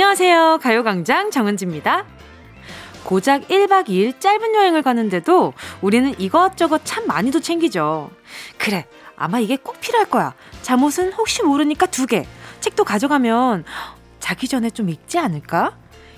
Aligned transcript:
안녕하세요. 0.00 0.60
가요광장 0.62 1.30
정은지입니다. 1.30 2.06
고작 3.04 3.48
1박 3.48 3.88
2일 3.88 4.18
짧은 4.18 4.54
여행을 4.54 4.80
가는데도 4.80 5.52
우리는 5.82 6.14
이것저것 6.16 6.80
참 6.84 7.06
많이도 7.06 7.40
챙기죠. 7.40 8.10
그래, 8.56 8.86
아마 9.14 9.40
이게 9.40 9.58
꼭 9.58 9.78
필요할 9.78 10.08
거야. 10.08 10.32
잠옷은 10.62 11.12
혹시 11.12 11.42
모르니까 11.42 11.84
두 11.84 12.06
개. 12.06 12.24
책도 12.60 12.84
가져가면 12.84 13.66
자기 14.20 14.48
전에 14.48 14.70
좀 14.70 14.88
읽지 14.88 15.18
않을까? 15.18 15.76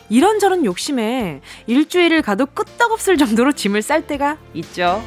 이런저런 0.08 0.64
욕심에 0.64 1.40
일주일을 1.66 2.22
가도 2.22 2.46
끄떡없을 2.46 3.16
정도로 3.18 3.50
짐을 3.50 3.82
쌀 3.82 4.06
때가 4.06 4.38
있죠. 4.54 5.02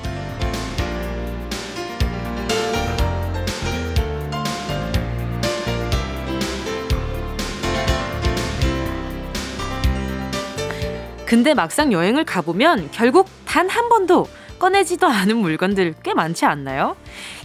근데 11.25 11.53
막상 11.53 11.91
여행을 11.91 12.23
가보면 12.23 12.89
결국 12.91 13.27
단 13.45 13.67
한 13.69 13.89
번도 13.89 14.27
꺼내지도 14.59 15.07
않은 15.07 15.37
물건들 15.37 15.95
꽤 16.03 16.13
많지 16.13 16.45
않나요? 16.45 16.95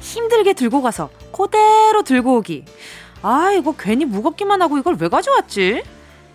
힘들게 0.01 0.53
들고 0.53 0.83
가서 0.83 1.11
그대로 1.33 2.03
들고 2.03 2.37
오기. 2.37 2.65
아, 3.23 3.53
이거 3.53 3.75
괜히 3.79 4.05
무겁기만 4.05 4.63
하고 4.63 4.79
이걸 4.79 4.97
왜 4.99 5.09
가져왔지? 5.09 5.83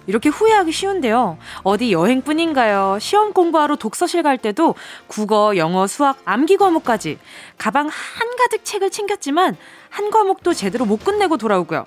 이렇게 0.08 0.30
후회하기 0.30 0.72
쉬운데요. 0.72 1.38
어디 1.64 1.92
여행뿐인가요? 1.92 2.98
시험 3.00 3.34
공부하러 3.34 3.76
독서실 3.76 4.22
갈 4.22 4.38
때도 4.38 4.76
국어, 5.08 5.56
영어, 5.58 5.88
수학, 5.88 6.22
암기 6.26 6.58
과목까지 6.58 7.18
가방 7.58 7.88
한가득 7.90 8.64
책을 8.64 8.92
챙겼지만 8.92 9.58
한 9.90 10.12
과목도 10.12 10.54
제대로 10.54 10.86
못 10.86 11.04
끝내고 11.04 11.38
돌아오고요. 11.38 11.86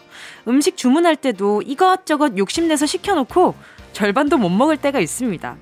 음식 0.49 0.77
주문할 0.77 1.17
때도 1.17 1.63
이것저것 1.63 2.37
욕심내서 2.37 2.87
시켜놓고 2.87 3.55
절반도 3.99 4.39
못 4.39 4.49
먹을 4.49 4.77
때가 4.77 5.01
있습니다. 5.01 5.57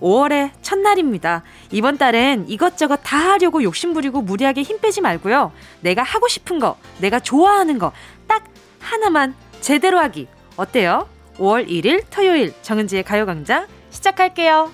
5월의 0.00 0.52
첫날입니다. 0.62 1.42
이번 1.72 1.98
달엔 1.98 2.44
이것저것 2.46 3.00
다 3.02 3.32
하려고 3.32 3.64
욕심부리고 3.64 4.22
무리하게 4.22 4.62
힘 4.62 4.78
빼지 4.80 5.00
말고요. 5.00 5.50
내가 5.80 6.04
하고 6.04 6.28
싶은 6.28 6.60
거, 6.60 6.76
내가 7.00 7.18
좋아하는 7.18 7.80
거, 7.80 7.90
딱 8.28 8.44
하나만 8.78 9.34
제대로 9.60 9.98
하기. 9.98 10.28
어때요? 10.56 11.08
5월 11.38 11.66
1일 11.66 12.04
토요일 12.10 12.52
정은지의 12.62 13.02
가요광장 13.02 13.66
시작할게요. 13.90 14.70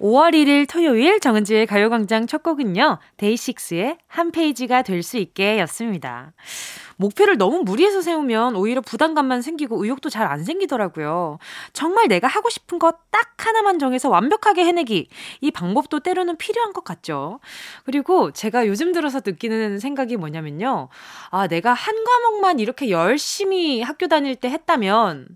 5월 0.00 0.32
1일 0.32 0.68
토요일 0.70 1.18
정은지의 1.18 1.66
가요광장 1.66 2.28
첫 2.28 2.44
곡은요. 2.44 2.98
데이식스의 3.16 3.98
한 4.06 4.30
페이지가 4.30 4.82
될 4.82 5.02
수 5.02 5.16
있게 5.16 5.58
였습니다. 5.60 6.34
목표를 6.96 7.38
너무 7.38 7.62
무리해서 7.64 8.02
세우면 8.02 8.56
오히려 8.56 8.80
부담감만 8.80 9.42
생기고 9.42 9.82
의욕도 9.84 10.10
잘 10.10 10.24
안 10.24 10.42
생기더라고요. 10.42 11.38
정말 11.74 12.08
내가 12.08 12.26
하고 12.26 12.48
싶은 12.48 12.78
거딱 12.78 13.34
하나만 13.36 13.78
정해서 13.78 14.08
완벽하게 14.08 14.64
해내기. 14.64 15.08
이 15.42 15.50
방법도 15.50 16.00
때로는 16.00 16.38
필요한 16.38 16.72
것 16.72 16.82
같죠. 16.82 17.40
그리고 17.84 18.30
제가 18.30 18.66
요즘 18.66 18.92
들어서 18.92 19.20
느끼는 19.24 19.78
생각이 19.78 20.16
뭐냐면요. 20.16 20.88
아, 21.30 21.46
내가 21.46 21.74
한 21.74 22.04
과목만 22.04 22.58
이렇게 22.58 22.88
열심히 22.90 23.82
학교 23.82 24.08
다닐 24.08 24.34
때 24.34 24.48
했다면 24.48 25.28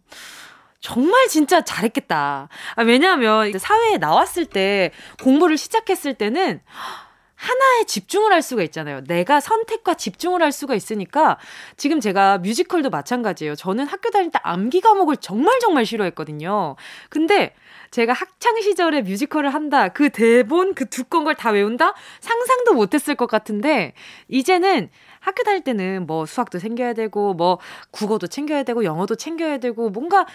정말 0.80 1.26
진짜 1.28 1.62
잘했겠다. 1.62 2.48
아, 2.76 2.82
왜냐하면 2.82 3.58
사회에 3.58 3.98
나왔을 3.98 4.46
때 4.46 4.92
공부를 5.22 5.58
시작했을 5.58 6.14
때는 6.14 6.60
하나에 7.38 7.84
집중을 7.84 8.32
할 8.32 8.42
수가 8.42 8.64
있잖아요. 8.64 9.04
내가 9.04 9.38
선택과 9.38 9.94
집중을 9.94 10.42
할 10.42 10.50
수가 10.50 10.74
있으니까 10.74 11.38
지금 11.76 12.00
제가 12.00 12.38
뮤지컬도 12.38 12.90
마찬가지예요. 12.90 13.54
저는 13.54 13.86
학교 13.86 14.10
다닐 14.10 14.32
때 14.32 14.40
암기 14.42 14.80
과목을 14.80 15.18
정말 15.18 15.60
정말 15.60 15.86
싫어했거든요. 15.86 16.74
근데 17.10 17.54
제가 17.92 18.12
학창 18.12 18.60
시절에 18.60 19.02
뮤지컬을 19.02 19.54
한다. 19.54 19.88
그 19.88 20.10
대본 20.10 20.74
그 20.74 20.86
두꺼운 20.90 21.24
걸 21.24 21.34
다 21.38 21.50
외운다? 21.50 21.94
상상도 22.20 22.74
못 22.74 22.92
했을 22.94 23.14
것 23.14 23.26
같은데 23.26 23.92
이제는 24.26 24.90
학교 25.20 25.44
다닐 25.44 25.62
때는 25.62 26.06
뭐 26.08 26.26
수학도 26.26 26.58
챙겨야 26.58 26.94
되고 26.94 27.34
뭐 27.34 27.60
국어도 27.92 28.26
챙겨야 28.26 28.64
되고 28.64 28.82
영어도 28.82 29.14
챙겨야 29.14 29.58
되고 29.58 29.90
뭔가 29.90 30.26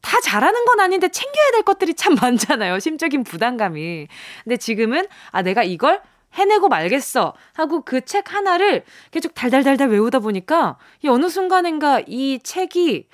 다 0.00 0.20
잘하는 0.22 0.64
건 0.64 0.80
아닌데 0.80 1.08
챙겨야 1.10 1.50
될 1.52 1.62
것들이 1.62 1.92
참 1.94 2.14
많잖아요. 2.20 2.78
심적인 2.78 3.24
부담감이. 3.24 4.08
근데 4.44 4.56
지금은 4.56 5.06
아 5.32 5.42
내가 5.42 5.62
이걸 5.62 6.00
해내고 6.36 6.68
말겠어 6.68 7.34
하고 7.54 7.82
그 7.82 8.00
책 8.00 8.32
하나를 8.32 8.84
계속 9.10 9.34
달달달달 9.34 9.88
외우다 9.88 10.20
보니까 10.20 10.76
이 11.02 11.08
어느 11.08 11.28
순간인가 11.28 12.00
이 12.06 12.38
책이 12.42 13.08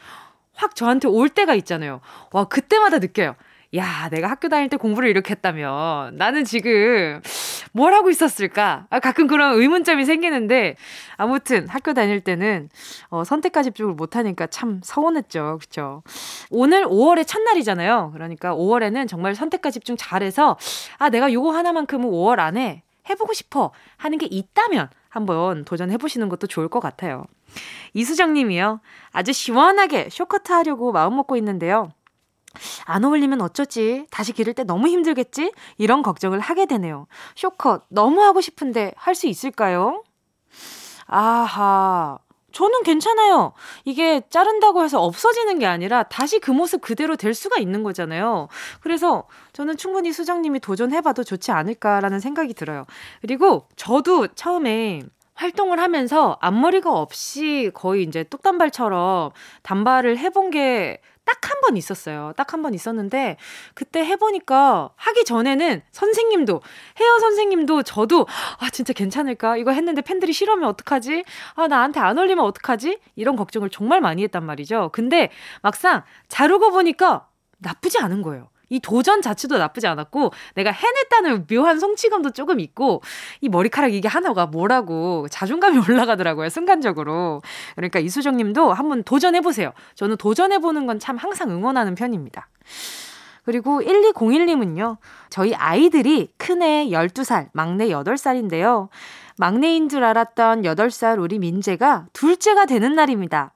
확 0.55 0.77
저한테 0.77 1.09
올 1.09 1.29
때가 1.31 1.55
있잖아요. 1.55 2.01
와, 2.33 2.45
그때마다 2.45 2.99
느껴요. 2.99 3.35
야, 3.75 4.11
내가 4.11 4.29
학교 4.29 4.51
다닐 4.51 4.69
때 4.69 4.77
공부를 4.77 5.09
이렇게 5.09 5.31
했다면 5.31 6.17
나는 6.19 6.45
지금 6.45 7.23
뭘 7.73 7.95
하고 7.95 8.11
있었을까? 8.11 8.87
아, 8.91 9.01
가끔 9.01 9.27
그런 9.27 9.59
의문점이 9.59 10.05
생기는데 10.05 10.77
아무튼 11.17 11.67
학교 11.69 11.95
다닐 11.95 12.21
때는 12.21 12.69
어, 13.09 13.25
선택과 13.25 13.63
집중을 13.63 13.95
못하니까 13.95 14.47
참 14.49 14.83
서운했죠. 14.85 15.57
그쵸? 15.63 16.03
오늘 16.51 16.85
5월의 16.85 17.27
첫날이잖아요. 17.27 18.11
그러니까 18.13 18.55
5월에는 18.55 19.09
정말 19.09 19.35
선택과 19.35 19.71
집중 19.71 19.97
잘해서 19.97 20.59
아, 20.99 21.09
내가 21.09 21.33
요거 21.33 21.53
하나만큼은 21.53 22.11
5월 22.11 22.41
안에 22.41 22.83
해보고 23.11 23.33
싶어 23.33 23.73
하는 23.97 24.19
게 24.19 24.27
있다면 24.27 24.89
한번 25.09 25.65
도전해보시는 25.65 26.29
것도 26.29 26.47
좋을 26.47 26.69
것 26.69 26.81
같아요. 26.81 27.25
이수정 27.95 28.33
님이요. 28.35 28.81
아주 29.11 29.33
시원하게 29.33 30.09
쇼커트 30.11 30.53
하려고 30.53 30.93
마음 30.93 31.17
먹고 31.17 31.37
있는데요. 31.37 31.91
안 32.85 33.05
어울리면 33.05 33.41
어쩌지? 33.41 34.07
다시 34.11 34.33
기를 34.33 34.53
때 34.55 34.63
너무 34.65 34.89
힘들겠지? 34.89 35.53
이런 35.79 36.03
걱정을 36.03 36.39
하게 36.41 36.67
되네요. 36.67 37.07
쇼컷 37.35 37.85
너무 37.89 38.23
하고 38.23 38.41
싶은데 38.41 38.93
할 38.97 39.15
수 39.15 39.27
있을까요? 39.27 40.03
아하. 41.07 42.19
저는 42.53 42.83
괜찮아요. 42.83 43.55
이게 43.85 44.21
자른다고 44.29 44.85
해서 44.85 45.03
없어지는 45.03 45.59
게 45.59 45.65
아니라 45.67 46.03
다시 46.03 46.39
그 46.39 46.51
모습 46.51 46.83
그대로 46.83 47.17
될 47.17 47.33
수가 47.33 47.59
있는 47.59 47.83
거잖아요. 47.83 48.49
그래서 48.81 49.25
저는 49.53 49.77
충분히 49.77 50.13
수정님이 50.13 50.61
도전해봐도 50.61 51.25
좋지 51.25 51.51
않을까라는 51.53 52.21
생각이 52.21 52.55
들어요. 52.55 52.87
그리고 53.21 53.69
저도 53.77 54.29
처음에 54.29 55.03
활동을 55.35 55.81
하면서 55.81 56.39
앞머리가 56.41 56.91
없이 56.93 57.71
거의 57.75 58.05
이제 58.05 58.23
뚝단발처럼 58.25 59.31
단발을 59.63 60.19
해본 60.19 60.51
게 60.51 61.01
딱 61.25 61.39
한 61.49 61.61
번 61.63 61.77
있었어요. 61.77 62.33
딱 62.37 62.53
한 62.53 62.63
번 62.63 62.75
있었는데 62.75 63.37
그때 63.75 64.05
해보니까 64.05 64.91
하기 64.97 65.25
전에는 65.25 65.83
선생님도 65.93 66.61
헤어 66.99 67.19
선생님도 67.21 67.85
저도 67.85 68.27
아 68.59 68.71
진짜 68.71 68.93
괜찮을까 68.93 69.57
이거 69.57 69.71
했는데 69.71 70.03
팬들이 70.03 70.33
싫어하면 70.33 70.69
어떡하지? 70.71 71.25
아 71.55 71.69
나한테 71.69 72.01
안 72.01 72.19
어울리면 72.19 72.45
어떡하지? 72.45 72.99
이런 73.15 73.37
걱정을 73.37 73.71
정말 73.71 74.01
많이 74.01 74.25
했단 74.25 74.45
말이죠. 74.45 74.91
근데 74.93 75.31
막상 75.63 76.03
자르고 76.29 76.71
보니까 76.73 77.29
나쁘지 77.59 77.99
않은 78.01 78.23
거예요. 78.23 78.49
이 78.73 78.81
도전 78.81 79.21
자체도 79.21 79.59
나쁘지 79.59 79.87
않았고 79.87 80.33
내가 80.55 80.71
해냈다는 80.71 81.47
묘한 81.47 81.79
성취감도 81.79 82.31
조금 82.31 82.59
있고 82.59 83.03
이 83.43 83.49
머리카락 83.49 83.93
이게 83.93 84.09
하나가 84.09 84.47
뭐라고 84.47 85.29
자존감이 85.31 85.79
올라가더라고요 85.87 86.49
순간적으로 86.49 87.43
그러니까 87.77 87.99
이수정 87.99 88.39
님도 88.39 88.73
한번 88.73 89.03
도전해 89.03 89.41
보세요 89.43 89.73
저는 89.95 90.17
도전해 90.17 90.59
보는 90.59 90.87
건 90.87 91.03
참 91.03 91.17
항상 91.17 91.51
응원하는 91.51 91.97
편입니다 91.97 92.49
그리고 93.45 93.83
1201님은요, 93.83 94.99
저희 95.31 95.53
아이들이 95.53 96.29
큰애 96.39 96.87
12살, 96.91 97.49
막내 97.53 97.89
8살인데요. 97.89 98.89
막내인 99.37 99.89
줄 99.89 100.05
알았던 100.05 100.63
8살 100.63 101.21
우리 101.21 101.41
민재가 101.41 102.07
둘째가 102.13 102.67
되는 102.67 102.95
날입니다. 102.95 103.53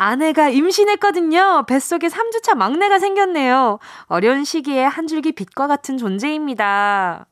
아내가 0.00 0.48
임신했거든요. 0.48 1.64
뱃속에 1.68 2.08
3주차 2.08 2.56
막내가 2.56 2.98
생겼네요. 2.98 3.78
어려운 4.06 4.44
시기에 4.44 4.82
한 4.82 5.06
줄기 5.06 5.30
빛과 5.30 5.66
같은 5.66 5.98
존재입니다. 5.98 7.26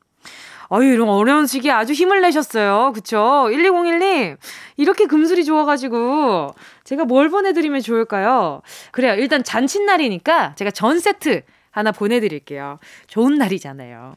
어유 0.71 0.93
이런 0.93 1.09
어려운 1.09 1.47
시기에 1.47 1.71
아주 1.71 1.93
힘을 1.93 2.21
내셨어요. 2.21 2.91
그쵸? 2.93 3.47
1201님, 3.49 4.37
이렇게 4.77 5.07
금술이 5.07 5.45
좋아가지고, 5.45 6.53
제가 6.83 7.05
뭘 7.05 7.29
보내드리면 7.29 7.81
좋을까요? 7.81 8.61
그래요. 8.91 9.15
일단 9.15 9.43
잔칫날이니까 9.43 10.53
제가 10.53 10.69
전 10.69 10.99
세트 10.99 11.41
하나 11.71 11.91
보내드릴게요. 11.91 12.77
좋은 13.07 13.39
날이잖아요. 13.39 14.13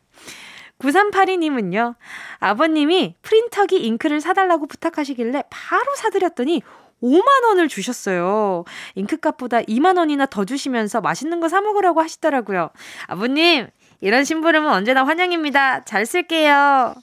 9382님은요, 0.79 1.95
아버님이 2.41 3.15
프린터기 3.23 3.77
잉크를 3.77 4.21
사달라고 4.21 4.67
부탁하시길래 4.67 5.45
바로 5.49 5.95
사드렸더니 5.97 6.61
5만 7.03 7.45
원을 7.49 7.69
주셨어요. 7.69 8.65
잉크값보다 8.95 9.63
2만 9.63 9.99
원이나 9.99 10.27
더 10.27 10.45
주시면서 10.45 11.01
맛있는 11.01 11.41
거 11.41 11.49
사 11.49 11.61
먹으라고 11.61 12.01
하시더라고요. 12.01 12.71
아버님, 13.07 13.67
이런 14.01 14.25
심부름은 14.25 14.71
언제나 14.71 15.05
환영입니다. 15.05 15.85
잘 15.85 16.07
쓸게요. 16.07 16.95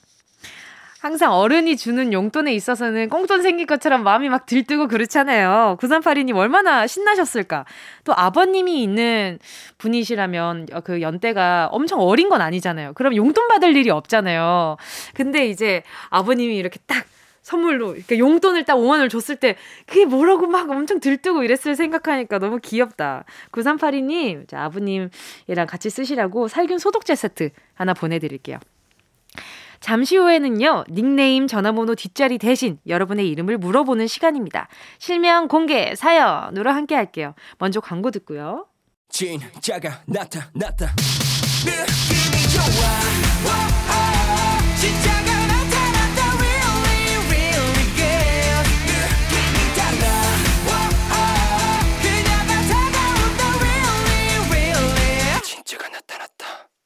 항상 1.00 1.32
어른이 1.32 1.78
주는 1.78 2.12
용돈에 2.12 2.52
있어서는 2.52 3.08
꽁돈 3.08 3.40
생길 3.40 3.64
것처럼 3.64 4.02
마음이 4.02 4.28
막 4.28 4.44
들뜨고 4.44 4.86
그렇잖아요. 4.86 5.78
9382님 5.80 6.36
얼마나 6.36 6.86
신나셨을까. 6.86 7.64
또 8.04 8.12
아버님이 8.14 8.82
있는 8.82 9.38
분이시라면 9.78 10.66
그 10.84 11.00
연대가 11.00 11.68
엄청 11.72 12.00
어린 12.00 12.28
건 12.28 12.42
아니잖아요. 12.42 12.92
그럼 12.92 13.16
용돈 13.16 13.48
받을 13.48 13.74
일이 13.76 13.88
없잖아요. 13.88 14.76
근데 15.14 15.46
이제 15.46 15.82
아버님이 16.10 16.56
이렇게 16.56 16.78
딱 16.86 17.06
선물로 17.42 17.96
이렇게 17.96 18.18
용돈을 18.18 18.64
딱 18.64 18.74
5만 18.74 18.90
원을 18.90 19.08
줬을 19.08 19.36
때 19.36 19.56
그게 19.86 20.04
뭐라고 20.04 20.46
막 20.46 20.70
엄청 20.70 21.00
들뜨고 21.00 21.42
이랬을 21.42 21.74
생각하니까 21.74 22.38
너무 22.38 22.58
귀엽다. 22.62 23.24
9382님, 23.52 24.48
자, 24.48 24.64
아버님이랑 24.64 25.66
같이 25.66 25.90
쓰시라고 25.90 26.48
살균 26.48 26.78
소독제 26.78 27.14
세트 27.14 27.50
하나 27.74 27.94
보내드릴게요. 27.94 28.58
잠시 29.80 30.16
후에는요, 30.18 30.84
닉네임 30.90 31.46
전화번호 31.46 31.94
뒷자리 31.94 32.36
대신 32.36 32.78
여러분의 32.86 33.28
이름을 33.30 33.56
물어보는 33.56 34.06
시간입니다. 34.06 34.68
실명 34.98 35.48
공개 35.48 35.94
사연으로 35.94 36.70
함께 36.70 36.94
할게요. 36.94 37.34
먼저 37.58 37.80
광고 37.80 38.10
듣고요. 38.10 38.66
진짜가 39.08 40.02
나타났다. 40.06 40.94
느낌이 41.64 42.48
좋아. 42.52 43.69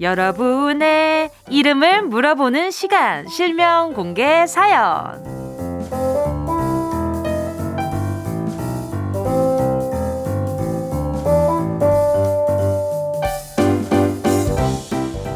여러분의 0.00 1.30
이름을 1.48 2.02
물어보는 2.02 2.70
시간, 2.70 3.26
실명 3.28 3.94
공개 3.94 4.46
사연. 4.46 5.24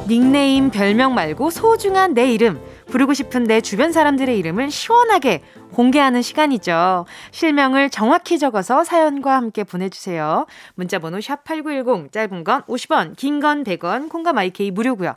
닉네임, 0.07 0.71
별명 0.71 1.15
말고 1.15 1.51
소중한 1.51 2.13
내 2.15 2.33
이름, 2.33 2.61
부르고 2.91 3.15
싶은 3.15 3.45
내 3.45 3.61
주변 3.61 3.93
사람들의 3.93 4.37
이름을 4.39 4.71
시원하게 4.71 5.43
공개하는 5.73 6.23
시간이죠. 6.23 7.07
실명을 7.31 7.89
정확히 7.91 8.39
적어서 8.39 8.83
사연과 8.85 9.35
함께 9.37 9.65
보내주세요. 9.65 10.47
문자번호 10.75 11.19
샵8910, 11.19 12.13
짧은 12.13 12.45
건 12.45 12.63
50원, 12.65 13.17
긴 13.17 13.41
건 13.41 13.65
100원, 13.65 14.09
콩과 14.09 14.33
마이케이 14.33 14.71
무료고요. 14.71 15.15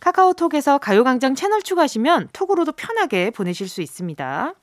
카카오톡에서 0.00 0.78
가요광장 0.78 1.34
채널 1.34 1.62
추가하시면 1.62 2.28
톡으로도 2.32 2.72
편하게 2.72 3.30
보내실 3.30 3.68
수 3.68 3.80
있습니다. 3.80 4.54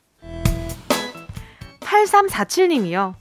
8347님이요. 1.80 3.16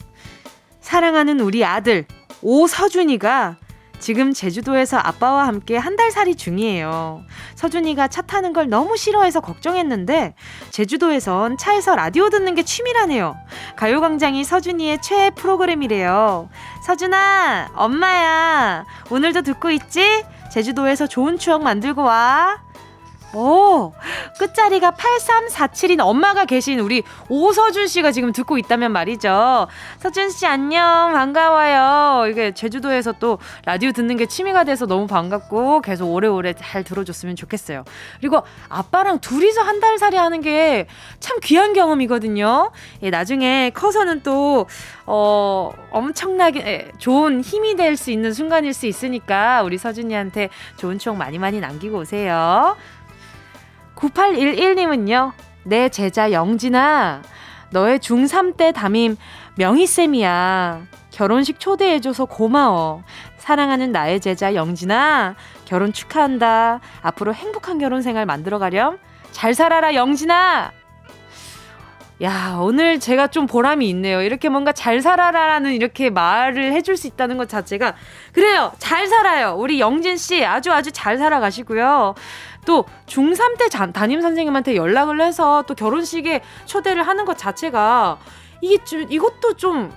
사랑하는 0.81 1.41
우리 1.41 1.65
아들, 1.65 2.07
오서준이가 2.43 3.57
지금 3.99 4.33
제주도에서 4.33 4.97
아빠와 4.99 5.47
함께 5.47 5.77
한 5.77 5.99
달 5.99 6.13
살이 6.13 6.37
중이에요. 6.37 7.25
서준이가 7.57 8.07
차 8.07 8.23
타는 8.23 8.53
걸 8.53 8.69
너무 8.69 8.97
싫어해서 8.97 9.41
걱정했는데 9.41 10.35
제주도에선 10.71 11.57
차에서 11.59 11.97
라디오 11.97 12.31
듣는 12.31 12.55
게 12.55 12.63
취미라네요. 12.63 13.35
가요광장이 13.75 14.45
서준이의 14.45 15.03
최애 15.03 15.31
프로그램이래요. 15.31 16.49
서준아, 16.87 17.71
엄마야. 17.75 18.85
오늘도 19.11 19.43
듣고 19.43 19.71
있지? 19.73 20.25
제주도에서 20.53 21.09
좋은 21.09 21.37
추억 21.37 21.65
만들고 21.65 22.03
와. 22.05 22.59
오, 23.35 23.93
끝자리가 24.39 24.93
8347인 24.93 25.99
엄마가 26.01 26.47
계신 26.47 26.79
우리 26.81 27.03
오서준 27.29 27.87
씨가 27.87 28.11
지금 28.11 28.33
듣고 28.33 28.57
있다면 28.57 28.91
말이죠. 28.93 29.69
서준 29.99 30.31
씨 30.31 30.47
안녕. 30.47 31.13
반가워요. 31.13 32.27
이게 32.31 32.53
제주도에서 32.53 33.13
또 33.21 33.39
라디오 33.67 33.93
듣는 33.93 34.17
게 34.17 34.25
취미가 34.27 34.65
돼서 34.65 34.87
너무 34.87 35.07
반갑고 35.07 35.83
계속 35.83 36.11
오래오래 36.11 36.55
잘 36.55 36.83
들어줬으면 36.85 37.37
좋겠어요. 37.37 37.85
그리고 38.19 38.43
아빠랑 38.69 39.19
둘이서 39.21 39.61
한 39.63 39.79
달 39.79 39.97
살이 39.99 40.17
하는 40.17 40.41
게 40.41 40.87
참 41.21 41.39
귀한 41.43 41.73
경험이거든요. 41.73 42.71
예, 43.03 43.11
나중에 43.11 43.71
커서는 43.75 44.23
또, 44.23 44.67
어, 45.07 45.73
엄청나게 45.91 46.93
좋은 46.99 47.41
힘이 47.43 47.77
될 47.77 47.97
수 47.97 48.11
있는 48.11 48.33
순간일 48.33 48.73
수 48.73 48.87
있으니까 48.87 49.63
우리 49.63 49.77
서준이한테 49.79 50.49
좋은 50.77 50.99
추억 50.99 51.17
많이 51.17 51.39
많이 51.39 51.61
남기고 51.61 51.99
오세요. 51.99 52.77
9811님은요, 53.99 55.33
내 55.65 55.89
제자 55.89 56.31
영진아, 56.33 57.23
너의 57.71 57.99
중3 57.99 58.57
때 58.57 58.73
담임 58.73 59.17
명희쌤이야. 59.57 60.83
결혼식 61.11 61.59
초대해줘서 61.59 62.25
고마워. 62.27 63.03
사랑하는 63.39 63.91
나의 63.91 64.21
제자 64.21 64.55
영진아, 64.55 65.35
결혼 65.65 65.93
축하한다. 65.93 66.81
앞으로 67.03 67.35
행복한 67.35 67.79
결혼 67.79 68.03
생활 68.03 68.25
만들어가렴. 68.25 68.99
잘 69.33 69.55
살아라, 69.55 69.95
영진아! 69.95 70.73
야, 72.21 72.59
오늘 72.61 72.99
제가 72.99 73.29
좀 73.29 73.47
보람이 73.47 73.89
있네요. 73.91 74.23
이렇게 74.23 74.49
뭔가 74.49 74.73
잘 74.73 75.01
살아라라는 75.01 75.73
이렇게 75.73 76.11
말을 76.11 76.73
해줄 76.73 76.97
수 76.97 77.07
있다는 77.07 77.37
것 77.37 77.49
자체가. 77.49 77.95
그래요. 78.33 78.73
잘 78.79 79.07
살아요. 79.07 79.55
우리 79.57 79.79
영진씨 79.79 80.45
아주 80.45 80.73
아주 80.73 80.91
잘 80.91 81.17
살아가시고요. 81.17 82.17
또 82.69 82.85
중3 83.07 83.57
때 83.57 83.69
담임 83.71 84.21
선생님한테 84.21 84.77
연락을 84.77 85.23
해서 85.23 85.65
또 85.67 85.75
결혼식에 85.75 86.43
초대를 86.67 87.03
하는 87.03 87.25
것 87.25 87.39
자체가 87.39 88.19
이게 88.61 88.85
좀, 88.85 89.07
이것도 89.09 89.55
좀 89.55 89.91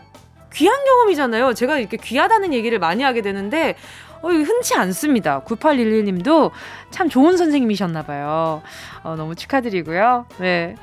귀한 0.54 0.82
경험이잖아요. 0.86 1.54
제가 1.54 1.80
이렇게 1.80 1.98
귀하다는 1.98 2.54
얘기를 2.54 2.80
많이 2.80 3.04
하게 3.04 3.22
되는데, 3.22 3.76
어, 4.22 4.30
흔치 4.30 4.74
않습니다. 4.76 5.42
9811님도 5.44 6.52
참 6.92 7.10
좋은 7.10 7.36
선생님이셨나봐요. 7.36 8.62
어, 9.04 9.16
너무 9.18 9.36
축하드리고요. 9.36 10.28
네. 10.38 10.76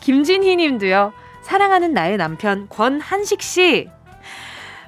김진희 0.00 0.56
님도요. 0.56 1.12
사랑하는 1.42 1.92
나의 1.92 2.16
남편 2.16 2.68
권한식 2.70 3.42
씨. 3.42 3.90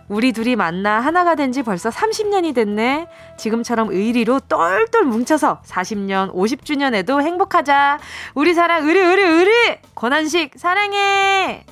우리 0.09 0.33
둘이 0.33 0.55
만나 0.57 1.01
하나가 1.01 1.35
된 1.35 1.53
지 1.53 1.63
벌써 1.63 1.89
30년이 1.91 2.55
됐네. 2.55 3.07
지금처럼 3.39 3.91
의리로 3.91 4.41
똘똘 4.41 5.05
뭉쳐서 5.05 5.63
40년, 5.65 6.35
50주년에도 6.35 7.23
행복하자. 7.23 7.99
우리 8.35 8.53
사랑, 8.53 8.87
의리, 8.87 8.99
의리, 8.99 9.23
의리! 9.23 9.51
권한식, 9.95 10.53
사랑해! 10.57 11.65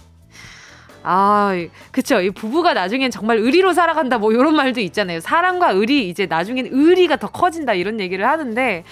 아, 1.02 1.52
그쵸. 1.90 2.20
이 2.20 2.30
부부가 2.30 2.72
나중엔 2.72 3.10
정말 3.10 3.36
의리로 3.38 3.72
살아간다, 3.74 4.16
뭐, 4.18 4.32
이런 4.32 4.54
말도 4.56 4.80
있잖아요. 4.80 5.20
사랑과 5.20 5.72
의리, 5.72 6.08
이제 6.08 6.24
나중엔 6.26 6.68
의리가 6.70 7.16
더 7.16 7.26
커진다, 7.28 7.74
이런 7.74 8.00
얘기를 8.00 8.26
하는데, 8.26 8.84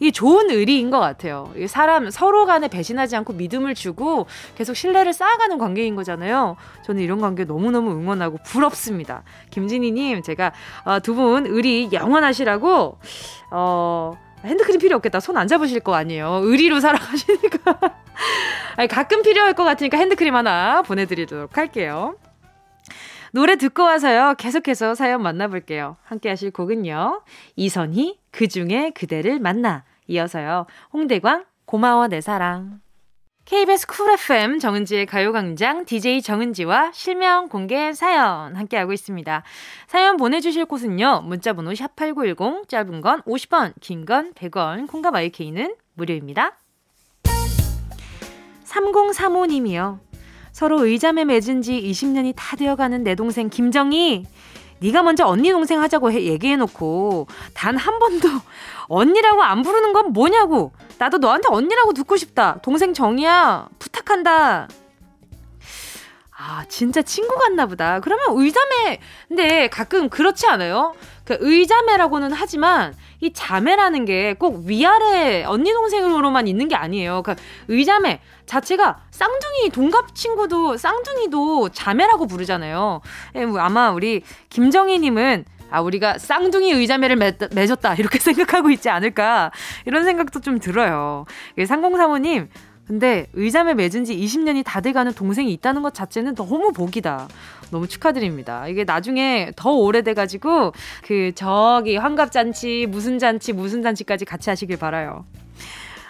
이 0.00 0.12
좋은 0.12 0.50
의리인 0.50 0.90
것 0.90 1.00
같아요. 1.00 1.52
이 1.56 1.66
사람 1.66 2.10
서로 2.10 2.46
간에 2.46 2.68
배신하지 2.68 3.16
않고 3.16 3.32
믿음을 3.34 3.74
주고 3.74 4.26
계속 4.56 4.74
신뢰를 4.74 5.12
쌓아가는 5.12 5.58
관계인 5.58 5.96
거잖아요. 5.96 6.56
저는 6.84 7.02
이런 7.02 7.20
관계 7.20 7.44
너무너무 7.44 7.92
응원하고 7.92 8.38
부럽습니다. 8.44 9.22
김진희님, 9.50 10.22
제가 10.22 10.52
어, 10.84 11.00
두분 11.00 11.46
의리 11.46 11.88
영원하시라고, 11.92 12.98
어, 13.50 14.12
핸드크림 14.44 14.78
필요 14.80 14.96
없겠다. 14.96 15.20
손 15.20 15.36
안 15.36 15.48
잡으실 15.48 15.80
거 15.80 15.94
아니에요. 15.94 16.40
의리로 16.44 16.80
살아가시니까. 16.80 17.78
아니, 18.76 18.88
가끔 18.88 19.22
필요할 19.22 19.54
것 19.54 19.64
같으니까 19.64 19.96
핸드크림 19.98 20.34
하나 20.34 20.82
보내드리도록 20.82 21.56
할게요. 21.56 22.16
노래 23.36 23.56
듣고 23.56 23.82
와서요. 23.82 24.32
계속해서 24.38 24.94
사연 24.94 25.20
만나볼게요. 25.22 25.98
함께 26.04 26.30
하실 26.30 26.50
곡은요. 26.50 27.20
이선희, 27.56 28.18
그 28.30 28.48
중에 28.48 28.92
그대를 28.94 29.40
만나. 29.40 29.84
이어서요. 30.06 30.64
홍대광, 30.94 31.44
고마워 31.66 32.08
내 32.08 32.22
사랑. 32.22 32.80
KBS 33.44 33.88
쿨 33.88 34.10
FM 34.12 34.58
정은지의 34.58 35.04
가요광장 35.04 35.84
DJ 35.84 36.22
정은지와 36.22 36.92
실명 36.94 37.50
공개 37.50 37.92
사연 37.92 38.56
함께하고 38.56 38.94
있습니다. 38.94 39.42
사연 39.86 40.16
보내주실 40.16 40.64
곳은요. 40.64 41.20
문자번호 41.26 41.72
샵8910 41.72 42.70
짧은 42.70 43.02
건 43.02 43.20
50원 43.24 43.74
긴 43.80 44.06
건 44.06 44.32
100원 44.32 44.88
콩과 44.88 45.10
마이케이는 45.10 45.74
무료입니다. 45.92 46.56
3035님이요. 48.64 50.05
서로 50.56 50.86
의자매 50.86 51.26
맺은 51.26 51.60
지 51.60 51.72
20년이 51.82 52.32
다 52.34 52.56
되어가는 52.56 53.04
내 53.04 53.14
동생 53.14 53.50
김정희. 53.50 54.24
네가 54.78 55.02
먼저 55.02 55.26
언니 55.26 55.50
동생 55.50 55.82
하자고 55.82 56.10
해, 56.12 56.22
얘기해놓고 56.22 57.26
단 57.52 57.76
한 57.76 57.98
번도 57.98 58.26
언니라고 58.88 59.42
안 59.42 59.60
부르는 59.60 59.92
건 59.92 60.14
뭐냐고. 60.14 60.72
나도 60.96 61.18
너한테 61.18 61.48
언니라고 61.50 61.92
듣고 61.92 62.16
싶다. 62.16 62.58
동생 62.62 62.94
정이야. 62.94 63.68
부탁한다. 63.78 64.68
아, 66.38 66.64
진짜 66.70 67.02
친구 67.02 67.34
같나 67.36 67.66
보다. 67.66 68.00
그러면 68.00 68.24
의자매, 68.30 68.98
근데 69.28 69.68
가끔 69.68 70.08
그렇지 70.08 70.46
않아요? 70.46 70.94
그 71.26 71.36
의자매라고는 71.40 72.32
하지만 72.32 72.94
이 73.20 73.32
자매라는 73.32 74.04
게 74.04 74.34
꼭 74.38 74.64
위아래 74.64 75.44
언니 75.44 75.72
동생으로만 75.72 76.46
있는 76.48 76.68
게 76.68 76.74
아니에요. 76.76 77.22
그 77.22 77.34
의자매 77.68 78.20
자체가 78.46 78.98
쌍둥이 79.10 79.70
동갑 79.70 80.14
친구도 80.14 80.76
쌍둥이도 80.76 81.70
자매라고 81.70 82.26
부르잖아요. 82.26 83.00
예, 83.34 83.44
뭐 83.44 83.60
아마 83.60 83.90
우리 83.90 84.22
김정희님은 84.50 85.44
아, 85.70 85.80
우리가 85.80 86.18
쌍둥이 86.18 86.70
의자매를 86.72 87.16
맺, 87.16 87.38
맺었다. 87.52 87.94
이렇게 87.94 88.18
생각하고 88.20 88.70
있지 88.70 88.88
않을까. 88.88 89.50
이런 89.84 90.04
생각도 90.04 90.40
좀 90.40 90.60
들어요. 90.60 91.24
상공사모님, 91.66 92.48
근데 92.86 93.26
의자매 93.32 93.74
맺은 93.74 94.04
지 94.04 94.16
20년이 94.16 94.62
다 94.64 94.80
돼가는 94.80 95.12
동생이 95.12 95.52
있다는 95.54 95.82
것 95.82 95.92
자체는 95.92 96.36
너무 96.36 96.72
복이다. 96.72 97.26
너무 97.70 97.88
축하드립니다. 97.88 98.68
이게 98.68 98.84
나중에 98.84 99.50
더 99.56 99.72
오래돼가지고 99.72 100.72
그 101.02 101.32
저기 101.34 101.96
환갑잔치 101.96 102.86
무슨 102.88 103.18
잔치 103.18 103.52
무슨 103.52 103.82
잔치까지 103.82 104.24
같이 104.24 104.50
하시길 104.50 104.78
바라요. 104.78 105.24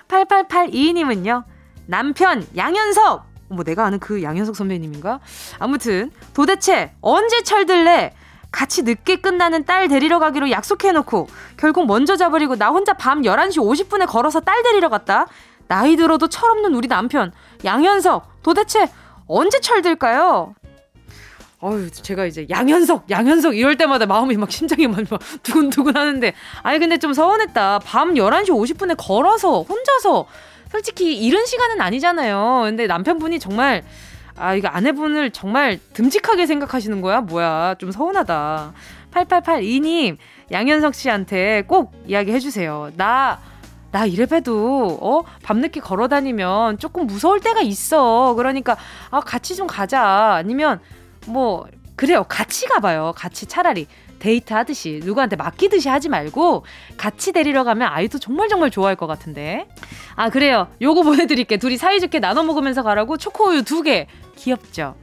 8882님은요. 0.08 1.44
남편 1.86 2.46
양현석 2.56 3.24
뭐 3.48 3.64
내가 3.64 3.86
아는 3.86 3.98
그 3.98 4.22
양현석 4.22 4.54
선배님인가? 4.54 5.20
아무튼 5.58 6.10
도대체 6.34 6.92
언제 7.00 7.42
철들래? 7.42 8.12
같이 8.52 8.82
늦게 8.82 9.16
끝나는 9.16 9.64
딸 9.64 9.88
데리러 9.88 10.18
가기로 10.18 10.50
약속해놓고 10.50 11.28
결국 11.56 11.86
먼저 11.86 12.16
자버리고 12.16 12.56
나 12.56 12.68
혼자 12.68 12.94
밤 12.94 13.22
11시 13.22 13.58
50분에 13.58 14.06
걸어서 14.06 14.40
딸 14.40 14.62
데리러 14.62 14.88
갔다. 14.88 15.26
나이 15.68 15.96
들어도 15.96 16.28
철없는 16.28 16.74
우리 16.74 16.88
남편. 16.88 17.32
양현석 17.64 18.42
도대체 18.42 18.88
언제 19.26 19.60
철들까요? 19.60 20.54
어휴 21.60 21.90
제가 21.90 22.26
이제 22.26 22.46
양현석 22.50 23.08
양현석 23.10 23.56
이럴 23.56 23.76
때마다 23.76 24.04
마음이 24.06 24.36
막 24.36 24.50
심장이 24.50 24.86
막 24.86 24.98
두근두근 25.42 25.96
하는데. 25.96 26.32
아니 26.62 26.78
근데 26.78 26.98
좀 26.98 27.12
서운했다. 27.12 27.80
밤 27.80 28.14
11시 28.14 28.48
50분에 28.48 28.94
걸어서 28.98 29.62
혼자서. 29.62 30.26
솔직히 30.70 31.16
이른 31.16 31.46
시간은 31.46 31.80
아니잖아요. 31.80 32.62
근데 32.64 32.86
남편분이 32.86 33.38
정말 33.40 33.82
아 34.36 34.54
이거 34.54 34.68
아내분을 34.68 35.30
정말 35.30 35.78
듬직하게 35.94 36.46
생각하시는 36.46 37.00
거야? 37.00 37.22
뭐야? 37.22 37.76
좀 37.78 37.90
서운하다. 37.90 38.74
8882님 39.12 40.18
양현석 40.52 40.94
씨한테 40.94 41.62
꼭 41.66 41.92
이야기 42.06 42.32
해 42.32 42.38
주세요. 42.38 42.90
나 42.96 43.40
나 43.96 44.04
이래봬도 44.04 44.98
어 45.00 45.22
밤늦게 45.42 45.80
걸어 45.80 46.06
다니면 46.06 46.76
조금 46.76 47.06
무서울 47.06 47.40
때가 47.40 47.62
있어. 47.62 48.34
그러니까 48.36 48.76
아 49.10 49.20
같이 49.20 49.56
좀 49.56 49.66
가자. 49.66 50.34
아니면 50.34 50.80
뭐 51.26 51.66
그래요. 51.94 52.22
같이 52.28 52.66
가봐요. 52.66 53.14
같이 53.16 53.46
차라리 53.46 53.86
데이트 54.18 54.52
하듯이 54.52 55.00
누구한테 55.02 55.36
맡기듯이 55.36 55.88
하지 55.88 56.10
말고 56.10 56.66
같이 56.98 57.32
데리러 57.32 57.64
가면 57.64 57.88
아이도 57.90 58.18
정말 58.18 58.50
정말 58.50 58.70
좋아할 58.70 58.96
것 58.96 59.06
같은데. 59.06 59.66
아 60.14 60.28
그래요. 60.28 60.68
요거 60.82 61.02
보내드릴게. 61.02 61.56
둘이 61.56 61.78
사이좋게 61.78 62.18
나눠 62.18 62.42
먹으면서 62.42 62.82
가라고 62.82 63.16
초코우유 63.16 63.62
두 63.62 63.80
개. 63.80 64.08
귀엽죠. 64.36 64.94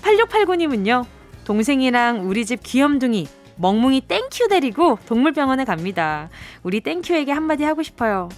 8689님은요. 0.00 1.04
동생이랑 1.44 2.26
우리 2.26 2.46
집 2.46 2.62
귀염둥이 2.62 3.28
멍뭉이 3.60 4.02
땡큐 4.02 4.48
데리고 4.48 4.98
동물병원에 5.06 5.64
갑니다. 5.64 6.30
우리 6.62 6.80
땡큐에게 6.80 7.30
한마디 7.30 7.64
하고 7.64 7.82
싶어요. 7.82 8.30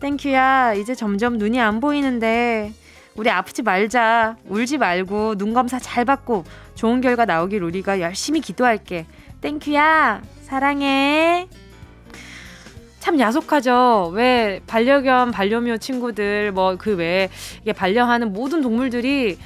땡큐야, 0.00 0.74
이제 0.74 0.94
점점 0.94 1.36
눈이 1.36 1.60
안 1.60 1.80
보이는데 1.80 2.72
우리 3.16 3.28
아프지 3.28 3.62
말자. 3.62 4.36
울지 4.46 4.78
말고 4.78 5.34
눈 5.36 5.52
검사 5.52 5.80
잘 5.80 6.04
받고 6.04 6.44
좋은 6.76 7.00
결과 7.00 7.24
나오길 7.24 7.64
우리가 7.64 8.00
열심히 8.00 8.40
기도할게. 8.40 9.06
땡큐야, 9.40 10.22
사랑해. 10.42 11.48
참 13.00 13.18
야속하죠. 13.18 14.12
왜 14.14 14.60
반려견, 14.68 15.32
반려묘 15.32 15.78
친구들 15.78 16.52
뭐 16.52 16.76
그 16.76 16.94
외에 16.94 17.28
반려하는 17.74 18.32
모든 18.32 18.60
동물들이 18.60 19.38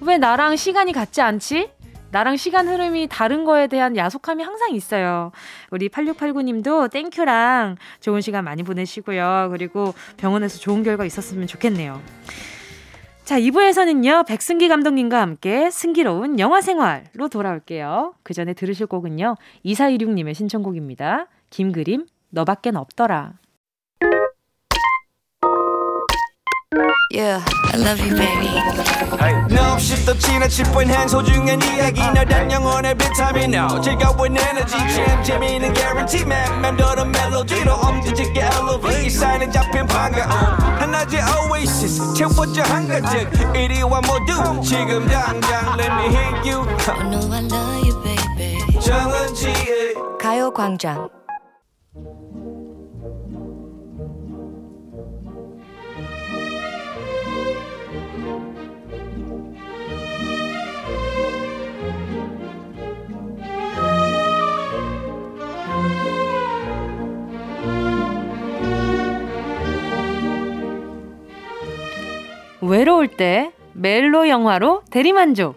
왜 0.00 0.18
나랑 0.18 0.54
시간이 0.54 0.92
같지 0.92 1.20
않지? 1.20 1.70
나랑 2.10 2.36
시간 2.36 2.68
흐름이 2.68 3.08
다른 3.10 3.44
거에 3.44 3.66
대한 3.66 3.96
야속함이 3.96 4.42
항상 4.42 4.74
있어요. 4.74 5.30
우리 5.70 5.88
8689님도 5.88 6.90
땡큐랑 6.90 7.76
좋은 8.00 8.20
시간 8.20 8.44
많이 8.44 8.62
보내시고요. 8.62 9.48
그리고 9.52 9.94
병원에서 10.16 10.58
좋은 10.58 10.82
결과 10.82 11.04
있었으면 11.04 11.46
좋겠네요. 11.46 12.00
자, 13.24 13.38
2부에서는요, 13.38 14.26
백승기 14.26 14.68
감독님과 14.68 15.20
함께 15.20 15.70
승기로운 15.70 16.38
영화 16.38 16.62
생활로 16.62 17.28
돌아올게요. 17.30 18.14
그 18.22 18.32
전에 18.32 18.54
들으실 18.54 18.86
곡은요, 18.86 19.36
2416님의 19.66 20.32
신청곡입니다. 20.32 21.26
김그림, 21.50 22.06
너밖엔 22.30 22.76
없더라. 22.76 23.34
Yeah, 27.10 27.42
I 27.72 27.76
love 27.78 27.98
you, 27.98 28.14
baby. 28.14 28.52
No, 29.50 29.72
없이 29.72 30.04
또 30.04 30.12
지나칠 30.18 30.66
뻔한 30.66 31.08
소중한 31.08 31.60
이야기. 31.62 32.00
너란 32.12 32.50
영혼의 32.52 32.94
비타민. 32.94 33.54
No 33.54 33.80
즐거운 33.80 34.36
에너지. 34.36 34.76
참 34.76 35.22
재미있는 35.24 35.72
guarantee. 35.72 36.26
man 36.26 36.60
맘대로 36.60 37.06
멜로디로 37.06 37.72
엄지짓게 37.72 38.40
elevate. 38.40 39.06
이 39.06 39.10
사인은 39.10 39.50
잡힌 39.50 39.86
반가움. 39.86 40.30
하나의 40.78 41.22
oasis. 41.50 42.14
채워져 42.14 42.62
한가득 42.64 43.56
이리와 43.56 44.02
모두 44.02 44.60
지금 44.62 45.08
당장 45.08 45.78
let 45.78 45.90
me 45.90 46.14
hit 46.14 46.50
you. 46.50 46.68
I 46.86 47.08
know 47.08 47.32
I 47.32 47.44
love 47.44 47.88
you, 47.88 48.02
baby. 48.02 48.80
정은지의 48.80 49.94
가요광장 50.20 51.08
외로울 72.98 73.08
때 73.08 73.52
멜로 73.74 74.28
영화로 74.28 74.82
대리만족. 74.90 75.56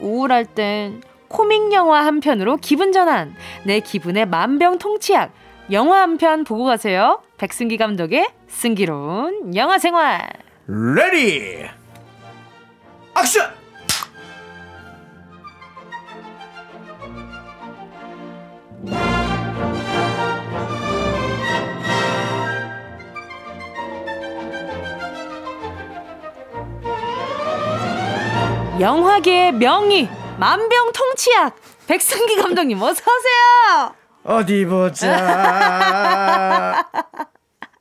우울할 0.00 0.44
땐 0.44 1.02
코믹 1.28 1.72
영화 1.72 2.04
한 2.04 2.20
편으로 2.20 2.58
기분 2.58 2.92
전환. 2.92 3.34
내 3.64 3.80
기분의 3.80 4.26
만병통치약. 4.26 5.32
영화 5.72 6.02
한 6.02 6.18
편 6.18 6.44
보고 6.44 6.64
가세요. 6.64 7.22
백승기 7.38 7.78
감독의 7.78 8.28
승기로운 8.48 9.56
영화 9.56 9.78
생활. 9.78 10.28
Ready 10.66 11.64
action! 13.18 13.63
영화계의 28.84 29.52
명의 29.52 30.10
만병통치약 30.38 31.56
백승기 31.86 32.36
감독님 32.36 32.82
어서 32.82 33.00
오세요. 33.00 33.94
어디 34.24 34.66
보자. 34.66 35.06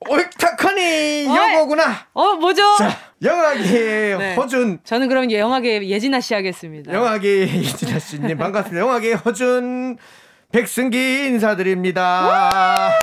옳다커니 0.07 1.25
영어구나. 1.25 2.07
어 2.13 2.35
뭐죠? 2.35 2.61
자, 2.77 2.97
영화계 3.21 3.61
네. 4.17 4.35
허준. 4.35 4.79
저는 4.85 5.09
그럼 5.09 5.29
영화계 5.29 5.85
예진아 5.89 6.21
씨 6.21 6.35
하겠습니다. 6.35 6.93
영화계 6.93 7.41
예진아 7.41 7.99
씨님 7.99 8.37
반갑습니다. 8.37 8.79
영화계 8.79 9.11
허준 9.11 9.97
백승기 10.53 11.25
인사드립니다. 11.25 12.93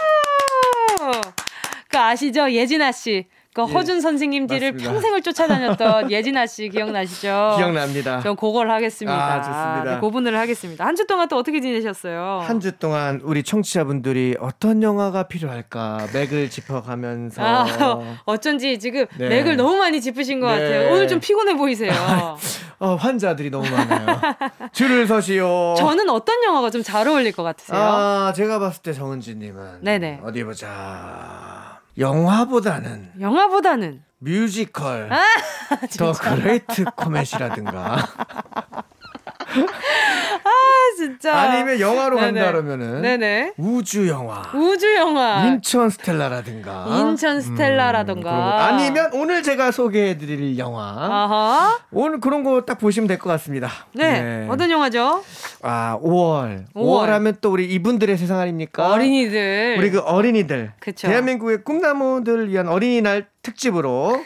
그 1.91 1.99
아시죠 1.99 2.51
예진아 2.51 2.93
씨. 2.93 3.27
그 3.53 3.67
예, 3.69 3.73
허준 3.73 4.01
선생님 4.01 4.47
뒤를 4.47 4.71
맞습니다. 4.73 4.93
평생을 4.93 5.23
쫓아다녔던 5.23 6.11
예진아 6.13 6.47
씨 6.47 6.69
기억나시죠? 6.69 7.55
기억납니다. 7.57 8.21
전 8.21 8.37
그걸 8.37 8.71
하겠습니다. 8.71 9.13
아, 9.35 9.43
좋습니다. 9.43 9.95
네, 9.97 10.01
고분을 10.01 10.39
하겠습니다. 10.39 10.85
한 10.87 10.95
주 10.95 11.07
동안 11.07 11.27
또 11.29 11.37
어떻게 11.37 11.61
지내셨어요? 11.61 12.41
한 12.47 12.61
주 12.61 12.73
동안 12.79 13.21
우리 13.25 13.43
청취자분들이 13.43 14.37
어떤 14.39 14.83
영화가 14.83 15.25
필요할까 15.25 16.07
맥을 16.13 16.49
짚어가면서 16.51 17.43
아, 17.43 18.17
어쩐지 18.25 18.79
지금 18.79 19.07
네. 19.19 19.29
맥을 19.29 19.57
너무 19.57 19.77
많이 19.77 20.01
짚으신 20.01 20.39
것 20.41 20.47
네. 20.47 20.53
같아요. 20.53 20.93
오늘 20.93 21.09
좀 21.09 21.19
피곤해 21.21 21.55
보이세요. 21.57 21.91
어, 22.79 22.95
환자들이 22.95 23.51
너무 23.51 23.69
많아요. 23.69 24.21
줄을 24.73 25.07
서시오. 25.07 25.75
저는 25.77 26.09
어떤 26.09 26.43
영화가 26.45 26.71
좀 26.71 26.81
잘 26.83 27.07
어울릴 27.07 27.33
것 27.33 27.43
같으세요? 27.43 27.79
아, 27.79 28.33
제가 28.35 28.59
봤을 28.59 28.83
때 28.83 28.93
정은지님은 28.93 29.81
네네. 29.83 30.21
어디 30.25 30.43
보자. 30.45 31.70
영화보다는 31.99 33.13
영화보다는. 33.21 34.03
뮤지컬, 34.19 35.11
아, 35.13 35.23
The 35.99 36.13
Great 36.13 36.85
Comet이라든가 36.85 38.07
아, 40.45 40.51
진짜. 40.97 41.35
아니면 41.39 41.81
영화로 41.81 42.17
네네. 42.21 42.41
간다 42.41 42.53
그러면은 42.53 43.03
네네. 43.03 43.53
우주 43.57 44.09
영화, 44.09 44.43
우주 44.55 44.95
영화. 44.95 45.47
인천 45.47 45.91
스텔라라든가 45.91 46.87
인천 46.89 47.41
스텔라라던가. 47.41 48.31
그런 48.31 48.41
거. 48.45 48.51
아니면 48.59 49.11
오늘 49.15 49.43
제가 49.43 49.71
소개해드릴 49.71 50.59
영화 50.59 50.83
아하. 50.99 51.79
오늘 51.91 52.21
그런 52.21 52.45
거 52.45 52.61
딱 52.65 52.79
보시면 52.79 53.07
될 53.09 53.19
것 53.19 53.29
같습니다. 53.31 53.69
네. 53.95 54.47
어떤 54.51 54.71
영화죠? 54.71 55.23
아 55.63 55.99
5월 56.03 56.65
5월, 56.75 56.75
5월. 56.75 57.07
하면 57.07 57.37
또 57.41 57.51
우리 57.53 57.65
이분들의 57.67 58.17
세상 58.19 58.39
아닙니까? 58.39 58.91
어린이들. 58.93 59.77
우리 59.79 59.91
그 59.91 60.01
어린이들 60.01 60.73
그쵸. 60.81 61.09
대한민국의 61.09 61.65
꿈나무들을 61.65 62.49
위한 62.51 62.69
어린이날 62.69 63.27
특집으로 63.43 64.25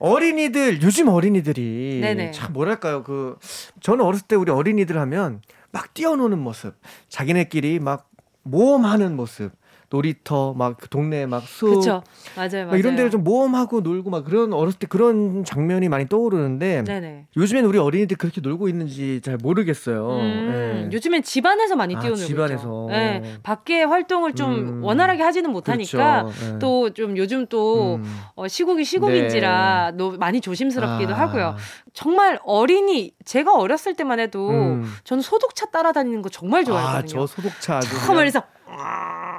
어린이들 0.00 0.82
요즘 0.82 1.08
어린이들이 1.08 2.00
네네. 2.02 2.30
참 2.32 2.52
뭐랄까요 2.52 3.04
그 3.04 3.38
저는 3.80 4.04
어렸을 4.04 4.26
때 4.26 4.34
우리 4.34 4.50
어린이들 4.50 4.98
하면 4.98 5.42
막 5.70 5.94
뛰어노는 5.94 6.38
모습 6.38 6.74
자기네끼리 7.08 7.78
막 7.78 8.10
모험하는 8.42 9.14
모습 9.14 9.52
놀이터 9.90 10.54
막그 10.54 10.88
동네 10.88 11.26
막숲 11.26 11.74
그쵸. 11.74 12.02
맞아요, 12.36 12.66
맞아요. 12.66 12.76
이런 12.76 12.94
데를 12.94 13.10
좀 13.10 13.24
모험하고 13.24 13.80
놀고 13.80 14.08
막 14.10 14.24
그런 14.24 14.52
어렸을 14.52 14.78
때 14.78 14.86
그런 14.86 15.44
장면이 15.44 15.88
많이 15.88 16.08
떠오르는데 16.08 16.84
네네. 16.84 17.26
요즘엔 17.36 17.64
우리 17.64 17.76
어린이들 17.78 18.16
그렇게 18.16 18.40
놀고 18.40 18.68
있는지 18.68 19.20
잘 19.24 19.36
모르겠어요. 19.36 20.08
음, 20.10 20.86
예. 20.88 20.94
요즘엔 20.94 21.24
집안에서 21.24 21.74
많이 21.74 21.96
아, 21.96 21.98
뛰어놀고 22.00 22.24
집안에서. 22.24 22.86
네, 22.88 23.38
밖에 23.42 23.82
활동을 23.82 24.34
좀 24.34 24.52
음. 24.78 24.84
원활하게 24.84 25.24
하지는 25.24 25.50
못하니까 25.50 26.22
그렇죠. 26.24 26.54
예. 26.54 26.58
또좀 26.60 27.16
요즘 27.16 27.46
또 27.48 27.96
음. 27.96 28.04
어, 28.36 28.46
시국이 28.46 28.84
시국인지라 28.84 29.92
너 29.96 30.12
많이 30.12 30.40
조심스럽기도 30.40 31.14
아. 31.14 31.18
하고요. 31.18 31.56
정말 31.92 32.38
어린이 32.44 33.12
제가 33.24 33.56
어렸을 33.56 33.94
때만 33.94 34.20
해도 34.20 34.50
음. 34.50 34.84
저는 35.02 35.20
소독차 35.22 35.66
따라다니는 35.66 36.22
거 36.22 36.28
정말 36.28 36.60
아, 36.60 36.64
좋아했거든요. 36.64 37.08
저 37.08 37.26
소독차 37.26 37.80
그냥- 37.80 38.14
멀리서 38.14 38.40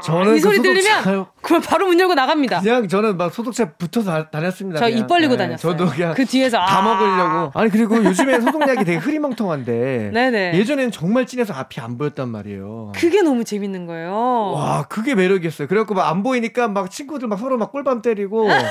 저는 0.04 0.36
이 0.36 0.40
소리 0.40 0.58
그 0.58 0.64
소독차요. 0.70 1.02
들리면 1.04 1.26
그걸 1.42 1.62
바로 1.62 1.88
문 1.88 2.00
열고 2.00 2.14
나갑니다. 2.14 2.60
그냥 2.62 2.88
저는 2.88 3.18
막 3.18 3.34
소독차 3.34 3.72
붙어서 3.74 4.12
다- 4.12 4.30
다녔습니다. 4.30 4.80
저. 4.80 4.90
입 4.90 5.08
벌리고 5.08 5.34
예, 5.34 5.38
다녔어요. 5.38 5.72
저도 5.78 5.90
그냥 5.92 6.14
그 6.14 6.26
뒤에서 6.26 6.58
다 6.58 6.80
아. 6.80 6.82
먹으려고. 6.82 7.52
아니 7.60 7.70
그리고 7.72 8.04
요즘에 8.04 8.40
소독약이 8.42 8.84
되게 8.86 8.98
흐리멍텅한데 8.98 10.12
네네. 10.14 10.54
예전엔 10.56 10.92
정말 10.92 11.26
진해서 11.26 11.54
앞이 11.54 11.80
안 11.82 11.98
보였단 11.98 12.30
말이에요. 12.30 12.92
그게 12.96 13.22
너무 13.22 13.44
재밌는 13.44 13.86
거예요. 13.88 14.12
와 14.56 14.84
그게 14.90 15.16
매력이었어요. 15.16 15.68
그래갖고 15.68 15.94
막 15.96 16.12
안 16.12 16.24
보이니까 16.24 16.68
막 16.68 16.92
친구들 16.92 17.28
막 17.30 17.40
서로 17.40 17.58
막 17.58 17.72
꿀밤 17.72 18.02
때리고 18.02 18.48
맞아. 18.52 18.68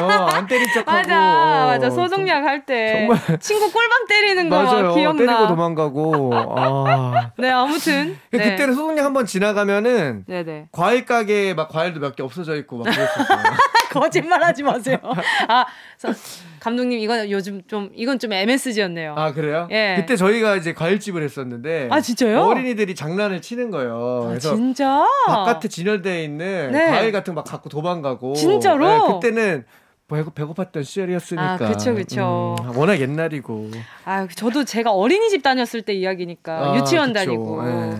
어 0.00 0.28
안 0.34 0.46
때린 0.48 0.66
척하고 0.74 0.90
맞아, 0.90 1.16
어, 1.16 1.66
맞아. 1.68 1.88
소독약 1.90 2.44
할 2.44 2.66
때 2.66 3.06
정말- 3.08 3.38
친구 3.40 3.70
꿀밤 3.70 4.06
때리는 4.08 4.48
거 4.50 4.62
맞아요. 4.62 4.86
막 4.88 4.94
기억나. 4.94 5.18
때리고 5.24 5.46
도망가고. 5.48 6.30
아. 6.34 7.30
네, 7.38 7.50
아무튼. 7.50 8.16
네. 8.30 8.38
그때는 8.50 8.74
소독약 8.74 9.04
한번 9.04 9.24
지나가면은 9.26 10.23
네네. 10.26 10.68
과일 10.72 11.04
가게에 11.04 11.54
막 11.54 11.68
과일도 11.68 12.00
몇 12.00 12.14
개 12.16 12.22
없어져 12.22 12.56
있고 12.56 12.78
막 12.78 12.84
그랬었어요. 12.84 13.38
거짓말하지 13.92 14.62
마세요. 14.64 14.98
아, 15.48 15.64
서- 15.98 16.12
감독님 16.60 16.98
이건 16.98 17.30
요즘 17.30 17.62
좀 17.68 17.90
이건 17.94 18.18
좀 18.18 18.32
MSG였네요. 18.32 19.14
아 19.16 19.32
그래요? 19.32 19.68
예. 19.70 19.94
그때 19.98 20.16
저희가 20.16 20.56
이제 20.56 20.72
과일집을 20.74 21.22
했었는데 21.22 21.88
아, 21.92 22.00
진짜요? 22.00 22.40
어린이들이 22.42 22.94
장난을 22.94 23.40
치는 23.42 23.70
거예요. 23.70 24.22
아, 24.24 24.28
그래서 24.28 24.56
진짜? 24.56 25.06
바깥에 25.26 25.68
진열되어 25.68 26.18
있는 26.22 26.72
네. 26.72 26.86
과일 26.90 27.12
같은 27.12 27.34
거 27.34 27.40
막 27.40 27.44
갖고 27.44 27.68
도망가고. 27.68 28.34
진짜로? 28.34 28.86
네, 28.88 29.12
그때는 29.14 29.64
배고, 30.08 30.30
배고 30.30 30.54
팠던 30.54 30.84
시절이었으니까. 30.84 31.52
아, 31.54 31.56
그쵸, 31.56 31.94
그쵸. 31.94 32.54
음, 32.62 32.76
워낙 32.76 33.00
옛날이고. 33.00 33.70
아, 34.04 34.26
저도 34.34 34.64
제가 34.64 34.92
어린이집 34.92 35.42
다녔을 35.42 35.82
때 35.82 35.92
이야기니까 35.94 36.52
아, 36.72 36.76
유치원 36.76 37.12
그쵸. 37.12 37.24
다니고. 37.24 37.66
예. 37.66 37.98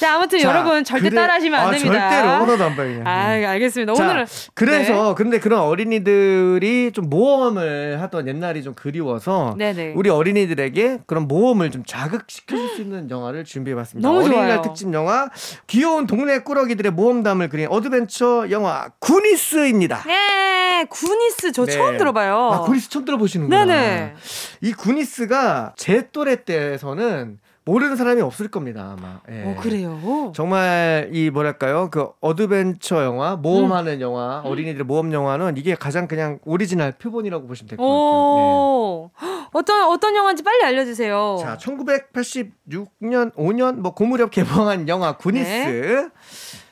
자, 0.00 0.14
아무튼 0.14 0.38
자, 0.38 0.48
여러분 0.48 0.82
절대 0.82 1.10
그래- 1.10 1.20
따라하시면 1.20 1.60
안 1.60 1.68
아, 1.68 1.70
됩니다. 1.72 2.08
절대로 2.10 2.28
하나도 2.30 2.64
안 2.64 2.74
봐요. 2.76 3.02
아, 3.04 3.10
알겠습니다. 3.50 3.92
자, 3.94 4.04
오늘은 4.04 4.26
그래서 4.54 5.14
근데 5.14 5.38
그런 5.38 5.60
어린이들이 5.60 6.92
좀 6.92 7.10
모험을 7.10 8.00
하던 8.00 8.26
옛날이 8.26 8.62
좀 8.62 8.72
그리워서 8.74 9.54
네. 9.58 9.74
네네. 9.74 9.92
우리 9.96 10.08
어린이들에게 10.08 11.00
그런 11.06 11.28
모험을 11.28 11.70
좀 11.70 11.84
자극시켜 11.84 12.56
줄 12.56 12.70
수 12.70 12.80
있는 12.82 13.10
영화를 13.10 13.44
준비해 13.44 13.74
봤습니다. 13.74 14.08
너무 14.08 14.20
어린이날. 14.24 14.62
특집 14.62 14.92
영화 14.94 15.28
귀여운 15.66 16.06
동네 16.06 16.38
꾸러기들의 16.38 16.92
모험담을 16.92 17.48
그린 17.48 17.66
어드벤처 17.68 18.46
영화 18.50 18.88
구니스입니다. 19.00 20.04
네, 20.06 20.86
구니스 20.88 21.52
저 21.52 21.66
네. 21.66 21.72
처음 21.72 21.98
들어봐요. 21.98 22.36
아 22.52 22.60
구니스 22.60 22.88
처음 22.88 23.04
들어보시는구나. 23.04 23.64
네네. 23.66 24.14
이 24.62 24.72
구니스가 24.72 25.74
제 25.76 26.08
또래 26.12 26.44
때에서는 26.44 27.38
모르는 27.70 27.96
사람이 27.96 28.20
없을 28.22 28.48
겁니다 28.48 28.96
아마. 28.98 29.20
예. 29.30 29.44
어, 29.44 29.56
그래요. 29.60 30.32
정말 30.34 31.08
이 31.12 31.30
뭐랄까요 31.30 31.88
그 31.90 32.08
어드벤처 32.20 33.04
영화 33.04 33.36
모험하는 33.36 33.94
음. 33.94 34.00
영화 34.00 34.40
어린이들 34.44 34.84
모험 34.84 35.12
영화는 35.12 35.56
이게 35.56 35.74
가장 35.74 36.08
그냥 36.08 36.38
오리지널 36.44 36.92
표본이라고 36.92 37.46
보시면 37.46 37.68
될 37.68 37.76
것 37.78 37.84
같아요. 37.84 37.96
오, 37.96 39.10
어떤 39.52 39.84
어떤 39.88 40.16
영화인지 40.16 40.42
빨리 40.42 40.64
알려주세요. 40.64 41.36
네. 41.38 41.44
자 41.44 41.56
1986년 41.58 43.32
5년 43.34 43.76
뭐 43.76 43.94
고무렵 43.94 44.30
개봉한 44.30 44.88
영화 44.88 45.16
구니스 45.16 45.48
네. 45.48 46.08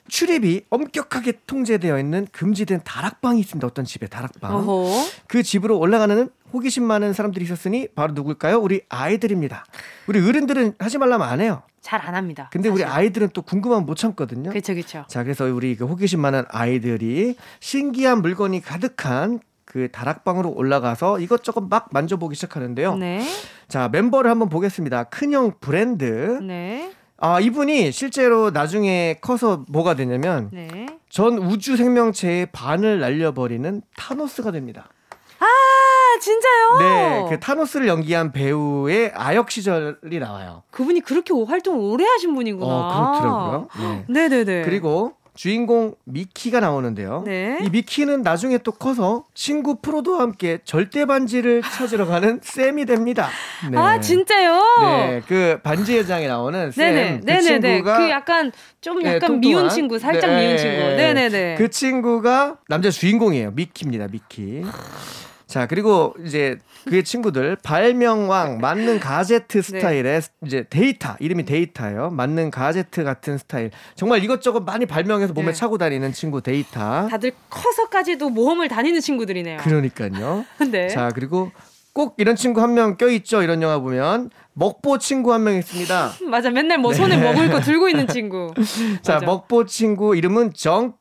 출입이 0.08 0.62
엄격하게 0.70 1.40
통제되어 1.46 1.98
있는 1.98 2.26
금지된 2.32 2.80
다락방이 2.82 3.40
있습니다. 3.40 3.66
어떤 3.66 3.84
집에 3.84 4.06
다락방. 4.06 4.54
어허. 4.54 4.86
그 5.26 5.42
집으로 5.42 5.78
올라가는 5.78 6.30
호기심 6.52 6.84
많은 6.84 7.12
사람들이 7.12 7.44
있었으니 7.44 7.88
바로 7.94 8.12
누굴까요? 8.14 8.58
우리 8.58 8.80
아이들입니다. 8.88 9.64
우리 10.06 10.26
어른들은 10.26 10.74
하지 10.78 10.98
말라면 10.98 11.28
안 11.28 11.40
해요. 11.40 11.62
잘 11.80 12.00
안 12.06 12.14
합니다. 12.14 12.48
근데 12.52 12.68
우리 12.68 12.82
사실. 12.82 12.94
아이들은 12.94 13.30
또 13.32 13.42
궁금하면 13.42 13.86
못 13.86 13.94
참거든요. 13.96 14.50
그쵸 14.50 14.74
그쵸. 14.74 15.04
자, 15.08 15.22
그래서 15.22 15.44
우리 15.46 15.74
그 15.76 15.86
호기심 15.86 16.20
많은 16.20 16.44
아이들이 16.48 17.36
신기한 17.60 18.20
물건이 18.22 18.60
가득한 18.60 19.40
그 19.64 19.88
다락방으로 19.90 20.50
올라가서 20.50 21.20
이것저것 21.20 21.62
막 21.68 21.88
만져보기 21.92 22.34
시작하는데요. 22.34 22.96
네. 22.96 23.22
자, 23.68 23.88
멤버를 23.88 24.30
한번 24.30 24.48
보겠습니다. 24.48 25.04
큰형 25.04 25.54
브랜드. 25.60 26.38
네. 26.42 26.92
아, 27.18 27.40
이분이 27.40 27.90
실제로 27.92 28.50
나중에 28.50 29.18
커서 29.20 29.64
뭐가 29.68 29.94
되냐면 29.94 30.50
네. 30.52 30.86
전 31.10 31.36
우주 31.38 31.76
생명체의 31.76 32.46
반을 32.52 33.00
날려버리는 33.00 33.82
타노스가 33.96 34.52
됩니다. 34.52 34.88
아 36.08 36.18
진짜요? 36.20 36.78
네, 36.78 37.26
그 37.28 37.40
타노스를 37.40 37.86
연기한 37.88 38.32
배우의 38.32 39.12
아역 39.14 39.50
시절이 39.50 40.18
나와요. 40.20 40.62
그분이 40.70 41.00
그렇게 41.00 41.34
활동을 41.34 41.80
오래 41.80 42.04
하신 42.04 42.34
분이구나. 42.34 42.66
어, 42.66 43.12
그렇더라고요. 43.20 43.68
네. 43.78 44.04
네네 44.28 44.44
네. 44.44 44.62
그리고 44.62 45.12
주인공 45.34 45.94
미키가 46.04 46.58
나오는데요. 46.58 47.22
네. 47.24 47.58
이 47.62 47.70
미키는 47.70 48.22
나중에 48.22 48.58
또 48.58 48.72
커서 48.72 49.24
친구 49.34 49.76
프로도와 49.80 50.20
함께 50.22 50.58
절대 50.64 51.04
반지를 51.06 51.62
찾으러 51.62 52.06
가는 52.06 52.40
쌤이 52.42 52.86
됩니다. 52.86 53.28
네. 53.70 53.78
아 53.78 54.00
진짜요? 54.00 54.64
네, 54.82 55.22
그 55.28 55.60
반지의 55.62 55.96
제왕에 55.96 56.26
나오는 56.26 56.72
샘. 56.72 57.20
그. 57.24 57.40
친구가 57.40 57.98
그 57.98 58.10
약간 58.10 58.50
좀 58.80 58.98
네, 59.00 59.10
약간 59.16 59.28
통통한. 59.28 59.40
미운 59.40 59.68
친구, 59.68 59.98
살짝 59.98 60.30
네, 60.30 60.40
미운 60.46 60.56
친구. 60.58 60.76
네. 60.76 60.96
네네네. 60.96 61.54
그 61.56 61.70
친구가 61.70 62.56
남자 62.66 62.90
주인공이에요. 62.90 63.52
미키입니다. 63.52 64.08
미키. 64.08 64.64
자 65.48 65.66
그리고 65.66 66.14
이제 66.26 66.58
그의 66.86 67.02
친구들 67.02 67.56
발명왕 67.62 68.58
만능 68.60 69.00
가제트 69.00 69.62
스타일의 69.62 70.20
이제 70.44 70.64
데이터 70.68 71.16
이름이 71.18 71.46
데이터예요. 71.46 72.10
만능 72.10 72.50
가제트 72.50 73.02
같은 73.02 73.38
스타일. 73.38 73.70
정말 73.94 74.22
이것저것 74.22 74.60
많이 74.60 74.84
발명해서 74.84 75.32
몸에 75.32 75.46
네. 75.46 75.52
차고 75.54 75.78
다니는 75.78 76.12
친구 76.12 76.42
데이터. 76.42 77.08
다들 77.08 77.32
커서까지도 77.48 78.28
모험을 78.28 78.68
다니는 78.68 79.00
친구들이네요. 79.00 79.56
그러니까요. 79.62 80.44
네. 80.70 80.88
자 80.88 81.08
그리고 81.14 81.50
꼭 81.94 82.14
이런 82.18 82.36
친구 82.36 82.60
한 82.60 82.74
명 82.74 82.98
껴있죠. 82.98 83.42
이런 83.42 83.62
영화 83.62 83.78
보면 83.78 84.28
먹보 84.52 84.98
친구 84.98 85.32
한 85.32 85.44
명 85.44 85.56
있습니다. 85.56 86.10
맞아. 86.30 86.50
맨날 86.50 86.76
뭐 86.76 86.92
손에 86.92 87.16
먹을 87.16 87.48
거 87.50 87.60
들고 87.62 87.88
있는 87.88 88.06
친구. 88.06 88.52
자. 89.00 89.18
먹보 89.20 89.64
친구 89.64 90.14
이름은 90.14 90.52
정 90.52 90.92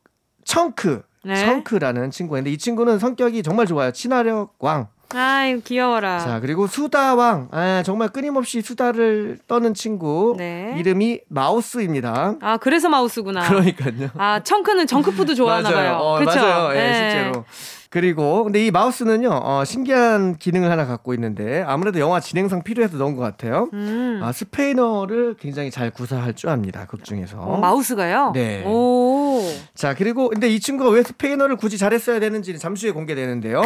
청크. 0.44 1.02
네. 1.28 1.36
성크라는 1.44 2.10
친구인데 2.10 2.50
이 2.50 2.56
친구는 2.56 2.98
성격이 2.98 3.42
정말 3.42 3.66
좋아요. 3.66 3.92
친화력 3.92 4.54
왕. 4.60 4.88
아이 5.14 5.58
귀여워라. 5.60 6.18
자 6.18 6.40
그리고 6.40 6.66
수다왕 6.66 7.48
아, 7.50 7.82
정말 7.84 8.08
끊임없이 8.08 8.60
수다를 8.62 9.38
떠는 9.46 9.72
친구 9.74 10.34
네. 10.38 10.74
이름이 10.78 11.20
마우스입니다. 11.28 12.34
아 12.40 12.56
그래서 12.58 12.88
마우스구나. 12.88 13.46
그러니까요. 13.48 14.08
아 14.16 14.40
청크는 14.42 14.86
정크푸드 14.86 15.34
좋아하나 15.34 15.68
맞아요. 15.70 15.76
봐요. 15.92 15.96
어, 15.98 16.18
그쵸? 16.18 16.30
맞아요. 16.40 16.70
예, 16.78 16.80
네. 16.80 16.92
실제로. 17.10 17.44
그리고 17.90 18.44
근데 18.44 18.66
이 18.66 18.70
마우스는요 18.70 19.30
어, 19.30 19.64
신기한 19.64 20.36
기능을 20.36 20.70
하나 20.70 20.86
갖고 20.86 21.14
있는데 21.14 21.62
아무래도 21.66 22.00
영화 22.00 22.20
진행상 22.20 22.62
필요해서 22.62 22.96
넣은 22.98 23.16
것 23.16 23.22
같아요. 23.22 23.70
음. 23.72 24.20
아, 24.22 24.32
스페인어를 24.32 25.36
굉장히 25.40 25.70
잘 25.70 25.90
구사할 25.90 26.34
줄 26.34 26.50
압니다. 26.50 26.86
극 26.86 27.04
중에서. 27.04 27.38
어, 27.38 27.58
마우스가요? 27.58 28.32
네. 28.34 28.62
오. 28.66 29.42
자 29.74 29.94
그리고 29.94 30.28
근데 30.28 30.48
이 30.48 30.60
친구가 30.60 30.90
왜 30.90 31.02
스페인어를 31.02 31.56
굳이 31.56 31.78
잘했어야 31.78 32.20
되는지는 32.20 32.60
잠시 32.60 32.86
후에 32.86 32.92
공개되는데요. 32.92 33.62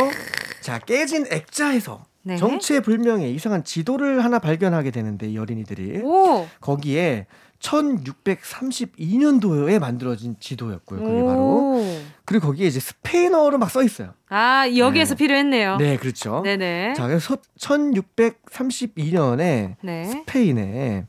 자 0.60 0.78
깨진 0.78 1.26
액자에서 1.30 2.04
네. 2.24 2.36
정체불명의 2.36 3.34
이상한 3.34 3.64
지도를 3.64 4.22
하나 4.22 4.38
발견하게 4.38 4.92
되는데 4.92 5.26
이 5.28 5.36
어린이들이 5.38 6.02
오. 6.02 6.46
거기에 6.60 7.26
1632년도에 7.62 9.78
만들어진 9.78 10.36
지도였고요. 10.40 11.00
그게 11.00 11.22
바로 11.22 11.40
오. 11.40 11.82
그리고 12.24 12.46
거기에 12.48 12.66
이제 12.66 12.80
스페인어로 12.80 13.58
막 13.58 13.70
써 13.70 13.82
있어요. 13.82 14.12
아 14.28 14.66
여기에서 14.76 15.14
필요했네요. 15.14 15.76
네, 15.78 15.96
그렇죠. 15.96 16.42
네네. 16.44 16.92
자, 16.94 17.06
그래서 17.06 17.36
1632년에 17.58 19.76
네. 19.82 20.04
스페인에 20.04 21.06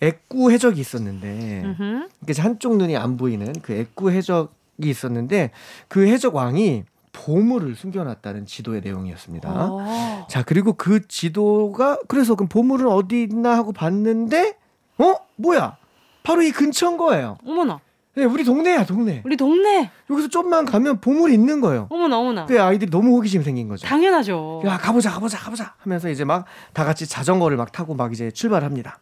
액구 0.00 0.50
해적이 0.50 0.80
있었는데 0.80 1.62
음흠. 1.64 2.08
이게 2.22 2.40
한쪽 2.40 2.76
눈이 2.76 2.96
안 2.96 3.16
보이는 3.18 3.52
그 3.62 3.72
액구 3.74 4.10
해적이 4.10 4.48
있었는데 4.80 5.50
그 5.88 6.06
해적 6.06 6.34
왕이 6.34 6.84
보물을 7.12 7.74
숨겨놨다는 7.76 8.44
지도의 8.46 8.80
내용이었습니다. 8.82 9.48
어. 9.50 10.26
자 10.28 10.42
그리고 10.42 10.72
그 10.74 11.06
지도가 11.08 11.98
그래서 12.08 12.34
그럼 12.34 12.48
보물은 12.48 12.86
어디 12.88 13.22
있나 13.22 13.56
하고 13.56 13.72
봤는데 13.72 14.56
어 14.98 15.14
뭐야 15.36 15.76
바로 16.26 16.42
이 16.42 16.50
근처인 16.50 16.96
거예요. 16.96 17.38
어머나. 17.46 17.78
네, 18.16 18.24
우리 18.24 18.42
동네야 18.42 18.84
동네. 18.84 19.22
우리 19.24 19.36
동네. 19.36 19.90
여기서 20.10 20.26
좀만 20.28 20.64
가면 20.64 21.00
보물이 21.00 21.32
있는 21.34 21.60
거예요. 21.60 21.86
어머나 21.88 22.18
어머나. 22.18 22.46
그 22.46 22.60
아이들이 22.60 22.90
너무 22.90 23.16
호기심 23.16 23.44
생긴 23.44 23.68
거죠. 23.68 23.86
당연하죠. 23.86 24.62
야 24.64 24.76
가보자 24.76 25.10
가보자 25.12 25.38
가보자 25.38 25.74
하면서 25.78 26.08
이제 26.08 26.24
막 26.24 26.46
다 26.72 26.84
같이 26.84 27.06
자전거를 27.06 27.56
막 27.56 27.70
타고 27.70 27.94
막 27.94 28.12
이제 28.12 28.32
출발합니다. 28.32 28.98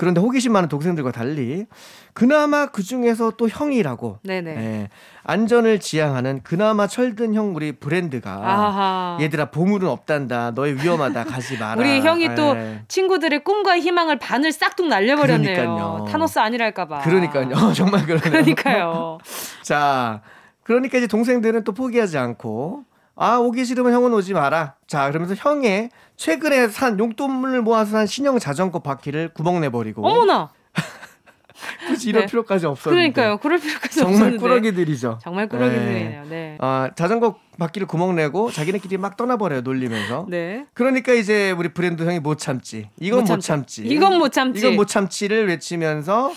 그런데 0.00 0.18
호기심 0.18 0.52
많은 0.54 0.70
동생들과 0.70 1.12
달리 1.12 1.66
그나마 2.14 2.64
그 2.64 2.82
중에서 2.82 3.32
또 3.36 3.50
형이라고 3.50 4.20
네네. 4.22 4.50
예, 4.56 4.88
안전을 5.24 5.78
지향하는 5.78 6.40
그나마 6.42 6.86
철든 6.86 7.34
형 7.34 7.54
우리 7.54 7.72
브랜드가 7.72 8.30
아하. 8.32 9.18
얘들아 9.20 9.50
보물은 9.50 9.86
없단다 9.86 10.52
너희 10.52 10.72
위험하다 10.72 11.24
가지 11.24 11.58
마라 11.58 11.78
우리 11.78 12.00
형이 12.00 12.34
또 12.34 12.56
예. 12.56 12.80
친구들의 12.88 13.44
꿈과 13.44 13.78
희망을 13.78 14.18
반을 14.18 14.52
싹둑 14.52 14.86
날려버렸네요. 14.88 15.54
그러니까요. 15.54 16.06
타노스 16.10 16.38
아니랄까봐. 16.38 17.00
그러니까요 17.00 17.50
정말 17.76 18.06
그러네요 18.06 18.30
그러니까요. 18.30 19.18
자 19.62 20.22
그러니까 20.62 20.96
이제 20.96 21.08
동생들은 21.08 21.64
또 21.64 21.72
포기하지 21.72 22.16
않고 22.16 22.84
아 23.22 23.36
오기 23.36 23.66
싫으면 23.66 23.92
형은 23.92 24.14
오지 24.14 24.32
마라 24.32 24.76
자 24.86 25.06
그러면서 25.08 25.34
형의 25.36 25.90
최근에 26.16 26.68
산 26.68 26.98
용돈을 26.98 27.60
모아서 27.60 27.90
산 27.90 28.06
신형 28.06 28.38
자전거 28.38 28.78
바퀴를 28.78 29.34
구멍 29.34 29.60
내버리고 29.60 30.06
어머나. 30.08 30.50
굳이 31.86 32.08
이럴 32.08 32.22
네. 32.22 32.26
필요까지 32.26 32.64
없었는데 32.64 33.12
그러니까요. 33.12 33.36
그럴 33.36 33.58
필요까지 33.58 33.96
정말 33.98 34.14
없었는데. 34.14 34.38
꾸러기들이죠 34.42 35.18
정말 35.22 35.50
네. 35.50 35.54
꾸러기들이네요. 35.54 36.24
네. 36.30 36.56
아 36.62 36.88
자전거 36.96 37.36
바퀴를 37.58 37.86
구멍 37.86 38.14
내고 38.16 38.50
자기네끼리 38.50 38.96
막 38.96 39.18
떠나버려요 39.18 39.60
놀리면서 39.60 40.24
네. 40.30 40.64
그러니까 40.72 41.12
이제 41.12 41.50
우리 41.50 41.68
브랜드 41.74 42.02
형이 42.04 42.20
못 42.20 42.38
참지 42.38 42.88
이건 42.98 43.24
못, 43.24 43.40
참지 43.42 43.82
이건 43.82 44.18
못 44.18 44.32
참지. 44.32 44.60
이건 44.60 44.76
못 44.76 44.88
참지를 44.88 45.46
외치면서 45.48 46.32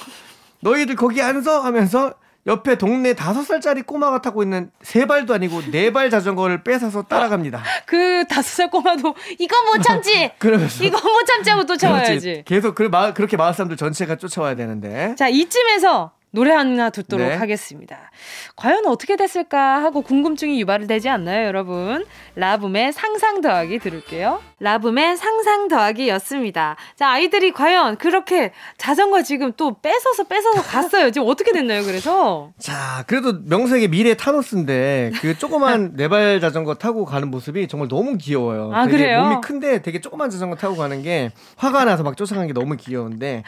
너희들 0.59 0.97
거기 0.97 1.21
앉아 1.21 1.63
하면서 1.63 2.13
옆에 2.45 2.77
동네 2.77 3.13
다섯 3.13 3.43
살짜리 3.43 3.81
꼬마가 3.83 4.21
타고 4.21 4.43
있는 4.43 4.69
세 4.81 5.05
발도 5.05 5.33
아니고 5.33 5.61
네 5.71 5.91
발 5.93 6.09
자전거를 6.09 6.63
뺏어서 6.63 7.03
따라갑니다. 7.03 7.61
그 7.85 8.25
다섯 8.27 8.43
살 8.49 8.69
꼬마도 8.69 9.15
이건 9.39 9.65
못 9.65 9.81
참지. 9.81 10.31
그러면서 10.39 10.83
이건 10.83 11.01
못 11.01 11.25
참지 11.25 11.49
하고. 11.49 11.65
쳐와야지. 11.77 12.43
계속 12.45 12.75
그 12.75 12.83
마을 12.83 13.13
그렇게 13.13 13.37
마을 13.37 13.53
사람들 13.53 13.77
전체가 13.77 14.15
쫓아와야 14.17 14.55
되는데. 14.55 15.15
자, 15.17 15.29
이쯤에서 15.29 16.11
노래 16.33 16.51
하나 16.51 16.89
듣도록 16.89 17.27
네. 17.27 17.35
하겠습니다. 17.35 18.09
과연 18.55 18.87
어떻게 18.87 19.15
됐을까 19.15 19.83
하고 19.83 20.01
궁금증이 20.01 20.59
유발이 20.61 20.87
되지 20.87 21.07
않나요, 21.07 21.45
여러분? 21.45 22.05
라붐의 22.35 22.91
상상 22.91 23.39
더하기 23.41 23.77
들을게요. 23.77 24.41
라붐의 24.59 25.15
상상 25.15 25.67
더하기였습니다. 25.67 26.75
자, 26.95 27.09
아이들이 27.09 27.51
과연 27.51 27.97
그렇게 27.97 28.51
자전거 28.79 29.21
지금 29.21 29.53
또 29.55 29.79
뺏어서 29.79 30.23
뺏어서 30.23 30.63
갔어요. 30.63 31.11
지금 31.11 31.27
어떻게 31.27 31.51
됐나요, 31.51 31.83
그래서? 31.83 32.49
자, 32.57 33.03
그래도 33.05 33.33
명색의 33.45 33.89
미래 33.89 34.15
타노스인데 34.15 35.11
그 35.21 35.37
조그만 35.37 35.91
네발 35.95 36.41
자전거 36.41 36.73
타고 36.73 37.05
가는 37.05 37.29
모습이 37.29 37.67
정말 37.67 37.89
너무 37.89 38.17
귀여워요. 38.17 38.71
아, 38.73 38.87
그래요? 38.87 39.21
몸이 39.21 39.35
큰데 39.43 39.83
되게 39.83 40.01
조그만 40.01 40.31
자전거 40.31 40.55
타고 40.55 40.75
가는 40.75 41.03
게 41.03 41.29
화가 41.57 41.85
나서 41.85 42.01
막 42.01 42.17
쫓아가는 42.17 42.47
게 42.47 42.53
너무 42.53 42.75
귀여운데 42.75 43.43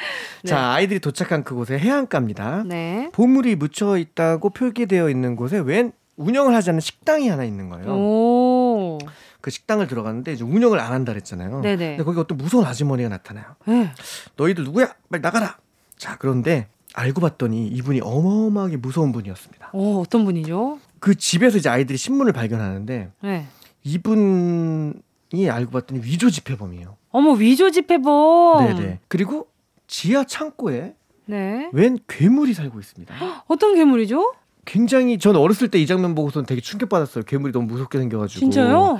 자, 0.45 0.73
아이들이 0.73 0.99
도착한 0.99 1.43
그곳에 1.43 1.79
해안가입니다. 1.79 2.61
네. 2.67 2.74
보물이 3.13 3.55
묻혀 3.55 3.97
있다고 3.97 4.49
표기되어 4.51 5.09
있는 5.09 5.35
곳에 5.35 5.59
웬 5.59 5.91
운영을 6.17 6.55
하지 6.55 6.69
않는 6.69 6.79
식당이 6.79 7.27
하나 7.27 7.43
있는 7.43 7.69
거예요. 7.69 7.87
오. 7.91 8.97
그 9.41 9.51
식당을 9.51 9.87
들어갔는데 9.87 10.33
이제 10.33 10.43
운영을 10.43 10.79
안 10.79 10.93
한다 10.93 11.11
그랬잖아요. 11.11 11.61
네네. 11.61 11.97
근데 11.97 12.03
거기 12.03 12.19
어떤 12.19 12.37
무서운 12.37 12.65
아주머니가 12.65 13.09
나타나요. 13.09 13.45
네. 13.67 13.91
너희들 14.37 14.63
누구야? 14.63 14.95
빨리 15.09 15.21
나가라. 15.21 15.57
자, 15.97 16.17
그런데 16.17 16.67
알고 16.93 17.21
봤더니 17.21 17.67
이분이 17.67 18.01
어마어마하게 18.01 18.77
무서운 18.77 19.11
분이었습니다. 19.11 19.69
오, 19.73 20.01
어떤 20.01 20.25
분이죠? 20.25 20.79
그 20.99 21.15
집에서 21.15 21.57
이제 21.57 21.69
아이들이 21.69 21.97
신문을 21.97 22.33
발견하는데 22.33 23.11
네. 23.21 23.45
이분이 23.83 25.49
알고 25.49 25.71
봤더니 25.71 26.01
위조 26.03 26.29
지폐범이에요. 26.29 26.95
어머, 27.11 27.31
위조 27.33 27.69
집회범. 27.69 28.65
네네. 28.65 28.99
그리고 29.07 29.47
지하 29.87 30.23
창고에 30.23 30.95
네. 31.25 31.69
웬 31.73 31.97
괴물이 32.07 32.53
살고 32.53 32.79
있습니다. 32.79 33.13
어떤 33.47 33.75
괴물이죠? 33.75 34.33
굉장히 34.65 35.19
저는 35.19 35.39
어렸을 35.39 35.69
때 35.69 35.79
이 35.79 35.85
장면 35.85 36.15
보고서는 36.15 36.45
되게 36.47 36.59
충격받았어요. 36.61 37.23
괴물이 37.25 37.51
너무 37.53 37.67
무섭게 37.67 37.99
생겨가지고. 37.99 38.39
진짜요? 38.39 38.97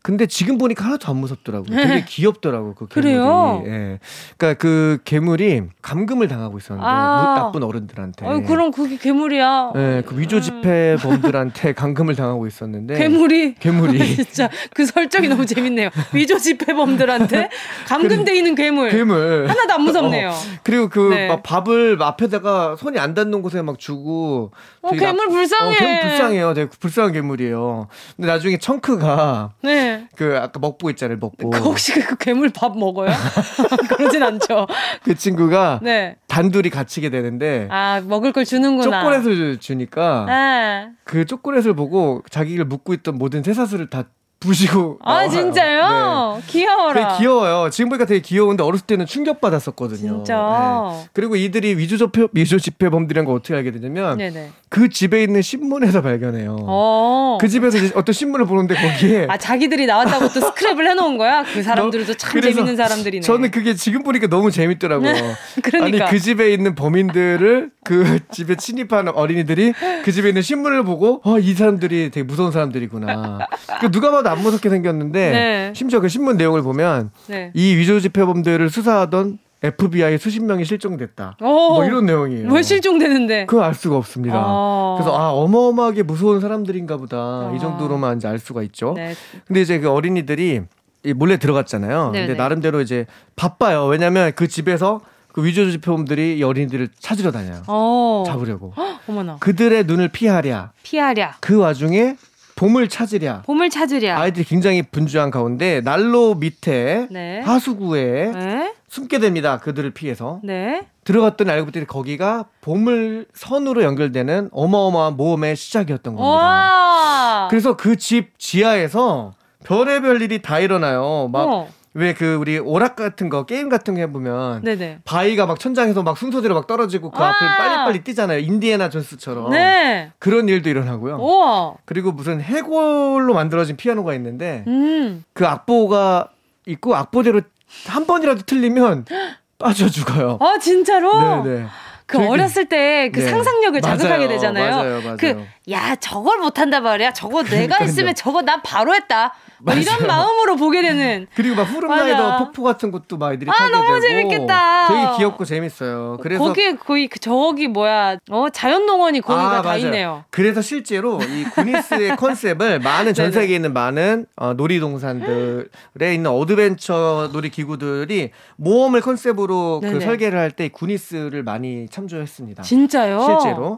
근데 0.00 0.26
지금 0.26 0.58
보니까 0.58 0.84
하나도 0.86 1.08
안 1.10 1.16
무섭더라고요. 1.18 1.76
되게 1.76 2.04
귀엽더라고 2.06 2.74
그 2.74 2.86
괴물이. 2.86 3.12
그래요? 3.14 3.62
예. 3.66 3.98
그러니까 4.38 4.58
그 4.58 4.98
괴물이 5.04 5.62
감금을 5.82 6.28
당하고 6.28 6.56
있었는데 6.56 6.86
아. 6.88 7.34
무- 7.34 7.40
나쁜 7.40 7.62
어른들한테. 7.64 8.26
아유, 8.26 8.42
그럼 8.44 8.70
그게 8.70 8.96
괴물이야. 8.96 9.72
예, 9.76 10.02
그 10.06 10.18
위조 10.18 10.40
집회범들한테 10.40 11.72
감금을 11.74 12.14
당하고 12.14 12.46
있었는데. 12.46 12.94
괴물이 12.96 13.54
괴물이. 13.56 13.98
진짜 14.24 14.48
그 14.72 14.86
설정이 14.86 15.28
너무 15.28 15.44
재밌네요. 15.44 15.90
위조 16.14 16.38
집회범들한테 16.38 17.50
감금돼 17.86 18.36
있는 18.36 18.54
괴물. 18.54 18.90
괴물. 18.90 19.46
하나도 19.48 19.72
안 19.74 19.82
무섭네요. 19.82 20.32
그리고 20.62 20.88
그 20.88 21.08
네. 21.12 21.28
막 21.28 21.42
밥을 21.42 21.98
앞에다가 22.00 22.76
손이 22.76 22.98
안 22.98 23.14
닿는 23.14 23.42
곳에 23.42 23.62
막 23.62 23.78
주고. 23.78 24.52
어, 24.82 24.90
괴물 24.92 25.26
나- 25.26 25.32
불쌍해. 25.34 25.74
어, 25.74 25.78
괴물 25.78 26.00
불쌍해요. 26.02 26.54
되게 26.54 26.70
불쌍한 26.78 27.12
괴물이에요. 27.12 27.88
근데 28.16 28.28
나중에 28.28 28.58
청크가 28.58 29.52
네. 29.62 29.87
그 30.16 30.36
아까 30.38 30.58
먹보 30.60 30.90
있잖아요. 30.90 31.18
먹보. 31.20 31.50
그 31.50 31.58
혹시 31.58 31.92
그 32.00 32.16
괴물 32.16 32.50
밥 32.50 32.76
먹어요? 32.76 33.10
그러진 33.96 34.22
않죠. 34.22 34.66
그 35.02 35.14
친구가 35.14 35.80
네. 35.82 36.16
단둘이 36.28 36.70
갇히게 36.70 37.10
되는데 37.10 37.68
아 37.70 38.00
먹을 38.04 38.32
걸 38.32 38.44
주는구나. 38.44 39.02
초콜릿을 39.02 39.58
주니까 39.58 40.24
네. 40.26 40.88
그 41.04 41.24
초콜릿을 41.24 41.74
보고 41.74 42.22
자기를 42.30 42.64
묶고 42.64 42.94
있던 42.94 43.16
모든 43.18 43.42
쇠사슬을 43.42 43.90
다 43.90 44.04
부시고 44.40 44.98
아 45.02 45.14
나와요. 45.14 45.28
진짜요? 45.30 46.27
네. 46.40 46.46
귀여워라. 46.46 47.08
되게 47.08 47.18
귀여워요. 47.18 47.70
지금 47.70 47.88
보니까 47.90 48.04
되게 48.06 48.20
귀여운데 48.20 48.62
어렸을 48.62 48.86
때는 48.86 49.06
충격 49.06 49.40
받았었거든요. 49.40 50.24
진짜. 50.24 50.92
그리고 51.12 51.36
이들이 51.36 51.76
위조 51.76 51.96
집회 51.96 52.26
위조 52.32 52.58
집회범들이란 52.58 53.24
걸 53.24 53.36
어떻게 53.36 53.54
알게 53.54 53.70
되냐면 53.72 54.18
네네. 54.18 54.50
그 54.68 54.88
집에 54.88 55.22
있는 55.22 55.42
신문에서 55.42 56.02
발견해요. 56.02 56.56
어. 56.60 57.38
그 57.40 57.48
집에서 57.48 57.78
어떤 57.94 58.12
신문을 58.12 58.46
보는데 58.46 58.74
거기에 58.74 59.26
아 59.28 59.36
자기들이 59.36 59.86
나왔다고 59.86 60.28
또 60.28 60.40
스크랩을 60.40 60.86
해놓은 60.90 61.16
거야? 61.18 61.42
그 61.42 61.62
사람들도 61.62 62.14
참 62.14 62.40
재밌는 62.40 62.76
사람들이네. 62.76 63.22
저는 63.22 63.50
그게 63.50 63.74
지금 63.74 64.02
보니까 64.02 64.26
너무 64.28 64.50
재밌더라고요. 64.50 65.12
그러니까. 65.62 66.04
아니 66.04 66.10
그 66.12 66.18
집에 66.20 66.52
있는 66.52 66.74
범인들을 66.74 67.70
그 67.84 68.18
집에 68.30 68.56
침입하는 68.56 69.12
어린이들이 69.14 69.72
그 70.04 70.12
집에 70.12 70.28
있는 70.28 70.42
신문을 70.42 70.82
보고 70.84 71.20
어 71.24 71.38
이 71.38 71.54
사람들이 71.54 72.10
되게 72.10 72.24
무서운 72.24 72.50
사람들이구나. 72.52 73.46
그 73.80 73.90
누가 73.90 74.10
봐도 74.10 74.28
안 74.28 74.42
무섭게 74.42 74.68
생겼는데 74.68 75.30
네. 75.30 75.72
심지어 75.74 76.00
그 76.00 76.08
신문 76.08 76.27
내용을 76.36 76.62
보면 76.62 77.10
네. 77.26 77.50
이 77.54 77.74
위조 77.76 77.98
집회범들을 78.00 78.68
수사하던 78.70 79.38
FBI 79.62 80.18
수십 80.18 80.40
명이 80.44 80.64
실종됐다. 80.64 81.36
오, 81.40 81.44
뭐 81.44 81.84
이런 81.84 82.06
내용이에요. 82.06 82.52
왜 82.52 82.62
실종되는데? 82.62 83.46
그거 83.46 83.62
알 83.62 83.74
수가 83.74 83.96
없습니다. 83.96 84.40
어. 84.46 84.96
그래서 84.98 85.16
아 85.16 85.30
어마어마하게 85.32 86.04
무서운 86.04 86.40
사람들인가 86.40 86.96
보다 86.96 87.16
어. 87.16 87.54
이 87.56 87.58
정도로만 87.58 88.18
이제 88.18 88.28
알 88.28 88.38
수가 88.38 88.62
있죠. 88.64 88.92
네. 88.94 89.14
근데 89.46 89.60
이제 89.60 89.80
그 89.80 89.90
어린이들이 89.90 90.60
이 91.04 91.12
몰래 91.12 91.38
들어갔잖아요. 91.38 92.10
네네. 92.12 92.26
근데 92.28 92.40
나름대로 92.40 92.80
이제 92.80 93.06
바빠요. 93.34 93.86
왜냐면 93.86 94.32
그 94.36 94.46
집에서 94.46 95.00
그 95.32 95.44
위조 95.44 95.70
지표범들이 95.70 96.38
이 96.38 96.42
어린이들을 96.42 96.88
찾으러 96.98 97.30
다녀요. 97.30 97.62
어. 97.66 98.24
잡으려고. 98.26 98.72
어머나. 99.08 99.38
그들의 99.40 99.84
눈을 99.84 100.08
피하랴. 100.08 100.72
피하랴. 100.82 101.36
그 101.40 101.56
와중에 101.58 102.16
봄을 102.58 102.88
찾으랴. 102.88 103.42
봄을 103.42 103.70
찾으랴. 103.70 104.18
아이들이 104.20 104.44
굉장히 104.44 104.82
분주한 104.82 105.30
가운데 105.30 105.80
난로 105.80 106.34
밑에 106.34 107.06
네. 107.10 107.40
하수구에 107.40 108.32
네. 108.32 108.74
숨게 108.88 109.20
됩니다. 109.20 109.58
그들을 109.58 109.90
피해서. 109.92 110.40
네. 110.42 110.82
들어갔더니 111.04 111.50
알고 111.50 111.66
봤더니 111.66 111.86
거기가 111.86 112.46
보물 112.60 113.26
선으로 113.32 113.84
연결되는 113.84 114.48
어마어마한 114.52 115.16
모험의 115.16 115.54
시작이었던 115.56 116.16
겁니다. 116.16 116.36
와. 116.36 117.46
그래서 117.48 117.76
그 117.76 117.96
집 117.96 118.38
지하에서 118.38 119.34
별의별 119.64 120.20
일이 120.22 120.42
다 120.42 120.58
일어나요. 120.58 121.28
막 121.32 121.40
어. 121.48 121.68
왜 121.98 122.12
그 122.14 122.34
우리 122.36 122.58
오락 122.58 122.94
같은 122.96 123.28
거 123.28 123.44
게임 123.44 123.68
같은 123.68 123.94
거 123.94 124.00
해보면 124.00 124.62
네네. 124.62 125.00
바위가 125.04 125.46
막 125.46 125.58
천장에서 125.58 126.02
막 126.04 126.16
순서대로 126.16 126.54
막 126.54 126.66
떨어지고 126.66 127.10
그 127.10 127.22
아. 127.22 127.28
앞을 127.30 127.46
빨리빨리 127.58 128.04
뛰잖아요. 128.04 128.38
인디애나 128.38 128.88
존스처럼. 128.88 129.50
네. 129.50 130.12
그런 130.18 130.48
일도 130.48 130.68
일어나고요. 130.70 131.16
우와. 131.16 131.74
그리고 131.84 132.12
무슨 132.12 132.40
해골로 132.40 133.34
만들어진 133.34 133.76
피아노가 133.76 134.14
있는데 134.14 134.64
음. 134.68 135.24
그 135.32 135.46
악보가 135.46 136.28
있고 136.66 136.94
악보대로 136.94 137.40
한 137.86 138.06
번이라도 138.06 138.42
틀리면 138.42 139.04
빠져 139.58 139.88
죽어요. 139.88 140.38
아 140.40 140.58
진짜로? 140.60 141.42
네네. 141.42 141.66
그 142.06 142.16
되게- 142.18 142.30
어렸을 142.30 142.66
때그 142.68 143.20
네. 143.20 143.28
상상력을 143.28 143.80
자극하게 143.82 144.14
맞아요. 144.16 144.28
되잖아요. 144.28 144.70
맞아요, 144.76 145.00
맞아요. 145.02 145.16
그 145.18 145.44
야 145.70 145.94
저걸 145.96 146.38
못한다 146.38 146.80
말이야. 146.80 147.12
저거 147.12 147.42
내가 147.42 147.48
그러니까요. 147.50 147.86
했으면 147.86 148.14
저거 148.14 148.42
난 148.42 148.62
바로 148.62 148.94
했다. 148.94 149.34
뭐 149.60 149.74
이런. 149.74 150.06
마음으로 150.06 150.54
보게 150.56 150.82
되는. 150.82 151.26
그리고 151.34 151.56
막. 151.56 151.64
후름라이더 151.64 152.38
폭포 152.38 152.62
같은 152.62 152.90
것도 152.92 153.16
막 153.18 153.32
애들이 153.34 153.50
아, 153.50 153.54
타게 153.54 153.72
너무 153.72 153.86
되고 153.86 154.00
재밌겠다. 154.00 154.88
되게 154.88 155.16
귀엽고 155.18 155.44
재밌어요. 155.44 156.16
그래서 156.22 156.42
거기 156.44 156.76
거의 156.76 157.08
그 157.08 157.18
저기 157.18 157.66
뭐야 157.68 158.16
어 158.30 158.46
자연농원이 158.50 159.20
거기가 159.20 159.58
아, 159.58 159.62
다. 159.62 159.76
있네요. 159.76 160.24
그래서 160.30 160.62
실제로 160.62 161.20
이 161.22 161.44
구니스의 161.44 162.16
컨셉을 162.16 162.78
많은 162.78 163.14
전. 163.14 163.32
세계에 163.32 163.56
있는 163.56 163.72
많은 163.74 164.26
어, 164.36 164.54
놀이동산들에 164.54 166.14
있는 166.14 166.30
어드벤처 166.30 167.28
놀이기구들이 167.32 168.30
모험을 168.56 169.00
컨셉으로 169.02 169.80
그. 169.82 170.00
설계를 170.00 170.38
할 170.38 170.48
때 170.52 170.68
구니스를 170.70 171.42
많이 171.42 171.86
참조했습니다. 171.90 172.62
진짜요? 172.62 173.20
실제로. 173.20 173.76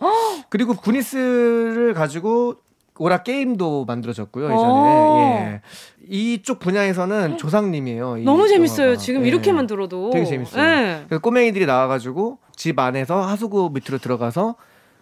그리고 0.51 0.75
구니스를 0.77 1.80
가지고 1.95 2.57
오락 2.99 3.25
게임도 3.25 3.87
만들어졌고요 3.87 4.47
오. 4.47 4.51
예전에. 4.53 5.47
예. 5.55 5.61
이쪽 6.09 6.59
분야에서는 6.59 7.39
조상님이에요. 7.39 8.19
이 8.19 8.25
너무 8.25 8.47
재밌어요. 8.49 8.87
영화가. 8.89 9.01
지금 9.01 9.23
예. 9.25 9.29
이렇게만 9.29 9.67
들어도. 9.67 10.11
되게 10.11 10.25
재밌어요. 10.27 10.63
네. 10.63 11.05
그래서 11.09 11.21
꼬맹이들이 11.23 11.67
나와가지고 11.67 12.39
집 12.57 12.79
안에서 12.79 13.21
하수구 13.23 13.71
밑으로 13.73 13.99
들어가서 13.99 14.57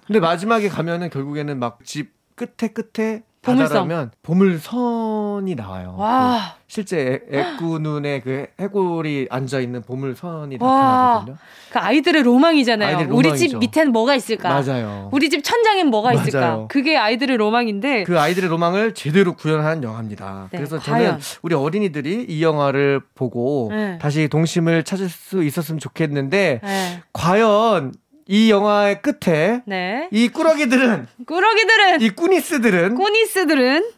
근데 0.06 0.20
마지막에 0.20 0.68
가면은 0.68 1.10
결국에는 1.10 1.58
막 1.58 1.78
집 1.84 2.12
끝에 2.36 2.68
끝에 2.72 3.22
다다라면 3.42 4.10
보물선이 4.22 5.54
나와요. 5.54 5.94
와. 5.96 6.54
그 6.56 6.58
실제 6.66 7.22
애- 7.32 7.38
애꾸 7.38 7.78
눈에 7.78 8.20
그 8.20 8.46
해골이 8.60 9.28
앉아 9.30 9.60
있는 9.60 9.80
보물선이 9.82 10.58
와. 10.60 10.68
나타나거든요. 10.68 11.36
그 11.72 11.78
아이들의 11.78 12.22
로망이잖아요. 12.24 12.96
아이들의 12.98 13.16
우리. 13.16 13.36
집 13.38 13.58
밑엔 13.58 13.90
뭐가 13.92 14.14
있을까? 14.14 14.48
맞아요. 14.60 15.08
우리 15.12 15.30
집 15.30 15.42
천장엔 15.42 15.86
뭐가 15.88 16.12
있을까? 16.12 16.40
맞아요. 16.40 16.68
그게 16.68 16.96
아이들의 16.96 17.36
로망인데. 17.36 18.04
그 18.04 18.18
아이들의 18.20 18.50
로망을 18.50 18.92
제대로 18.94 19.34
구현한 19.34 19.82
영화입니다. 19.82 20.48
네, 20.50 20.58
그래서 20.58 20.78
과연. 20.78 21.06
저는 21.06 21.20
우리 21.42 21.54
어린이들이 21.54 22.26
이 22.28 22.42
영화를 22.42 23.00
보고 23.14 23.68
네. 23.70 23.98
다시 23.98 24.28
동심을 24.28 24.82
찾을 24.84 25.08
수 25.08 25.42
있었으면 25.42 25.78
좋겠는데 25.78 26.60
네. 26.62 27.02
과연 27.12 27.92
이 28.28 28.50
영화의 28.50 29.00
끝에 29.00 29.62
네. 29.64 30.08
이 30.12 30.28
꾸러기들은 30.28 31.06
꾸러기들은 31.26 32.02
이 32.02 32.10
꾸니스들은 32.10 32.94
꼬니스들은 32.94 33.90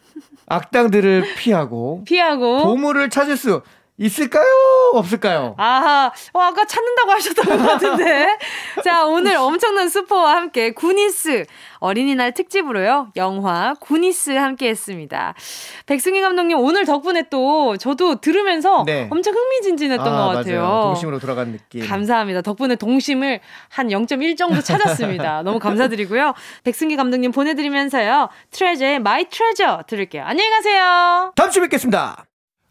악당들을 0.47 1.35
피하고 1.37 2.03
피하고 2.05 2.63
보물을 2.63 3.09
찾을 3.09 3.35
수 3.35 3.61
있을까요? 4.01 4.45
없을까요? 4.93 5.53
아하, 5.57 6.11
어, 6.33 6.39
아까 6.39 6.65
찾는다고 6.65 7.11
하셨던 7.11 7.45
것 7.45 7.57
같은데. 7.57 8.37
자, 8.83 9.05
오늘 9.05 9.35
엄청난 9.35 9.89
스포와 9.89 10.35
함께 10.35 10.71
구니스 10.71 11.45
어린이날 11.79 12.33
특집으로요. 12.33 13.11
영화 13.15 13.75
구니스 13.79 14.31
함께 14.31 14.69
했습니다. 14.69 15.35
백승기 15.85 16.19
감독님 16.21 16.57
오늘 16.57 16.85
덕분에 16.85 17.25
또 17.29 17.77
저도 17.77 18.21
들으면서 18.21 18.83
네. 18.85 19.07
엄청 19.11 19.33
흥미진진했던 19.35 20.03
것 20.03 20.27
같아요. 20.33 20.61
맞아요. 20.61 20.81
동심으로 20.83 21.19
돌아간 21.19 21.51
느낌. 21.51 21.87
감사합니다. 21.87 22.41
덕분에 22.41 22.75
동심을 22.75 23.39
한 23.69 23.87
0.1 23.89 24.37
정도 24.37 24.61
찾았습니다. 24.61 25.41
너무 25.43 25.59
감사드리고요. 25.59 26.33
백승기 26.63 26.95
감독님 26.95 27.31
보내드리면서요. 27.31 28.29
트레저의 28.49 28.99
My 28.99 29.25
Treasure 29.29 29.83
들을게요. 29.87 30.23
안녕히 30.23 30.49
가세요. 30.49 31.33
다음 31.35 31.51
주에 31.51 31.61
뵙겠습니다. 31.61 32.25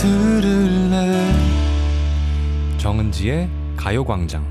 들을래 0.00 1.30
정은지의 2.78 3.50
가요광장 3.76 4.46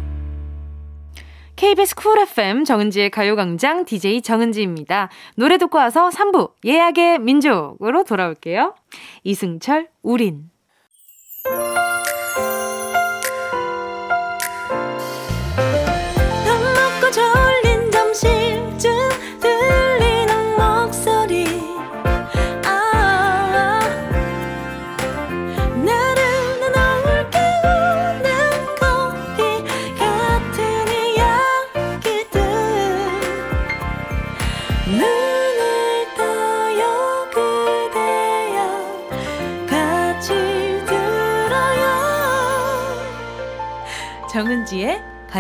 KBS 1.56 1.96
쿨 1.96 2.20
FM 2.20 2.66
정은지의 2.66 3.10
가요광장 3.10 3.84
DJ 3.84 4.22
정은지입니다. 4.22 5.10
노래 5.36 5.58
듣고 5.58 5.80
와서 5.80 6.10
3부 6.10 6.52
예약의 6.66 7.18
민족으로 7.20 8.04
돌아올게요. 8.04 8.76
이승철, 9.24 9.88
우린. 10.04 10.52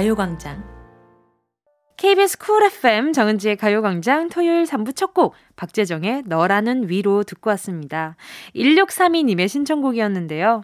가요광장 0.09 0.63
KBS 1.97 2.39
쿨 2.39 2.63
FM 2.63 3.13
정은지의 3.13 3.57
가요광장 3.57 4.29
토요일 4.29 4.63
3부 4.63 4.95
첫 4.95 5.13
곡 5.13 5.35
박재정의 5.55 6.23
너라는 6.25 6.89
위로 6.89 7.23
듣고 7.23 7.51
왔습니다. 7.51 8.15
1632님의 8.55 9.47
신청곡이었는데요. 9.47 10.63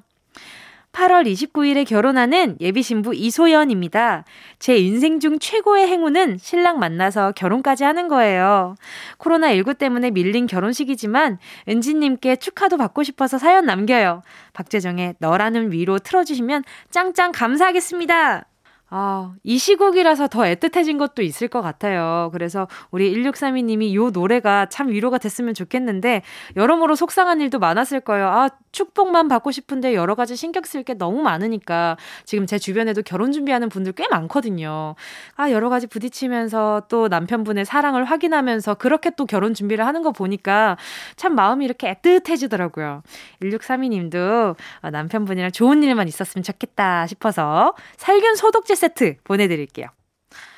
8월 0.94 1.32
29일에 1.32 1.86
결혼하는 1.86 2.58
예비 2.60 2.82
신부 2.82 3.14
이소연입니다. 3.14 4.24
제 4.58 4.78
인생 4.78 5.20
중 5.20 5.38
최고의 5.38 5.88
행운은 5.90 6.38
신랑 6.40 6.80
만나서 6.80 7.34
결혼까지 7.34 7.84
하는 7.84 8.08
거예요. 8.08 8.76
코로나19 9.20 9.78
때문에 9.78 10.10
밀린 10.10 10.48
결혼식이지만 10.48 11.38
은지님께 11.68 12.38
축하도 12.38 12.78
받고 12.78 13.04
싶어서 13.04 13.38
사연 13.38 13.66
남겨요. 13.66 14.24
박재정의 14.54 15.16
너라는 15.20 15.72
위로 15.72 16.00
틀어주시면 16.00 16.64
짱짱 16.90 17.32
감사하겠습니다. 17.32 18.46
아, 18.90 19.34
이 19.44 19.58
시국이라서 19.58 20.28
더 20.28 20.42
애틋해진 20.42 20.98
것도 21.00 21.22
있을 21.22 21.48
것 21.48 21.62
같아요. 21.62 22.30
그래서 22.32 22.68
우리 22.92 23.14
1632님이 23.14 23.94
요 23.94 24.12
노래가 24.12 24.68
참 24.70 24.90
위로가 24.90 25.18
됐으면 25.18 25.54
좋겠는데, 25.54 26.22
여러모로 26.56 26.96
속상한 26.96 27.42
일도 27.42 27.60
많았을 27.60 28.02
거예요. 28.02 28.28
아, 28.28 28.50
축복만 28.76 29.30
받고 29.30 29.52
싶은데 29.52 29.96
여러 29.96 30.16
가지 30.16 30.36
신경 30.36 30.64
쓸 30.64 30.84
게 30.84 30.94
너무 30.94 31.22
많으니까 31.22 31.96
지금 32.26 32.46
제 32.46 32.60
주변에도 32.60 33.02
결혼 33.02 33.32
준비하는 33.32 33.70
분들 33.70 33.94
꽤 33.94 34.08
많거든요. 34.10 34.96
아, 35.36 35.50
여러 35.50 35.70
가지 35.70 35.88
부딪히면서 35.88 36.84
또 36.90 37.08
남편분의 37.08 37.66
사랑을 37.66 38.04
확인하면서 38.04 38.76
그렇게 38.76 39.12
또 39.16 39.26
결혼 39.26 39.54
준비를 39.54 39.86
하는 39.86 40.02
거 40.04 40.12
보니까 40.12 40.78
참 41.16 41.36
마음이 41.36 41.64
이렇게 41.64 41.94
애틋해지더라고요. 41.94 43.02
1632님도 43.42 44.56
어, 44.82 44.90
남편분이랑 44.90 45.52
좋은 45.52 45.82
일만 45.82 46.08
있었으면 46.10 46.44
좋겠다 46.44 47.08
싶어서 47.08 47.74
살균 47.98 48.36
소독제 48.36 48.75
세트 48.76 49.18
보내드릴게요. 49.24 49.88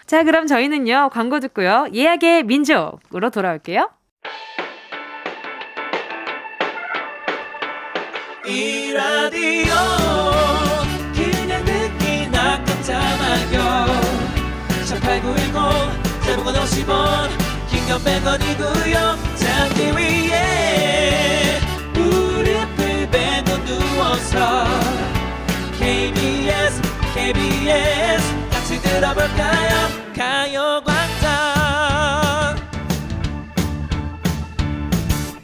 자, 0.06 0.24
그럼 0.24 0.48
저희는요, 0.48 1.10
광고 1.12 1.40
듣고요, 1.40 1.88
예약의 1.94 2.44
민족으로 2.44 3.30
돌아올게요. 3.30 3.90
이 8.46 8.94
라디오 8.94 9.74
그냥 11.14 11.66
듣기나 11.66 12.64
깜짝마요 12.64 13.86
18910 14.86 16.24
대목원 16.24 16.56
50원 16.56 17.30
긴건 17.70 18.00
100원이고요 18.00 19.18
잠기 19.36 19.92
위에 19.98 21.60
무릎을 21.94 23.10
베고 23.12 23.66
누워서 23.66 24.64
KBS 27.28 28.50
같이 28.50 28.82
들어볼까요? 28.82 29.90
가요광장. 30.16 31.26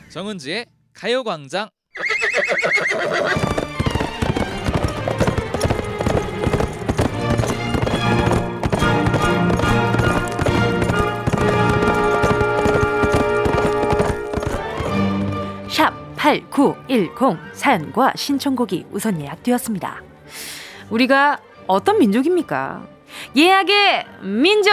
정은지의 0.08 0.66
가요광장. 0.94 1.70
샵 15.68 15.92
8910 16.16 17.38
사연과 17.52 18.14
신청곡이 18.16 18.86
우선 18.92 19.20
예약되었습니다. 19.20 20.02
우리가 20.90 21.42
어떤 21.68 22.00
민족입니까? 22.00 22.88
예약의 23.36 24.06
민족! 24.22 24.72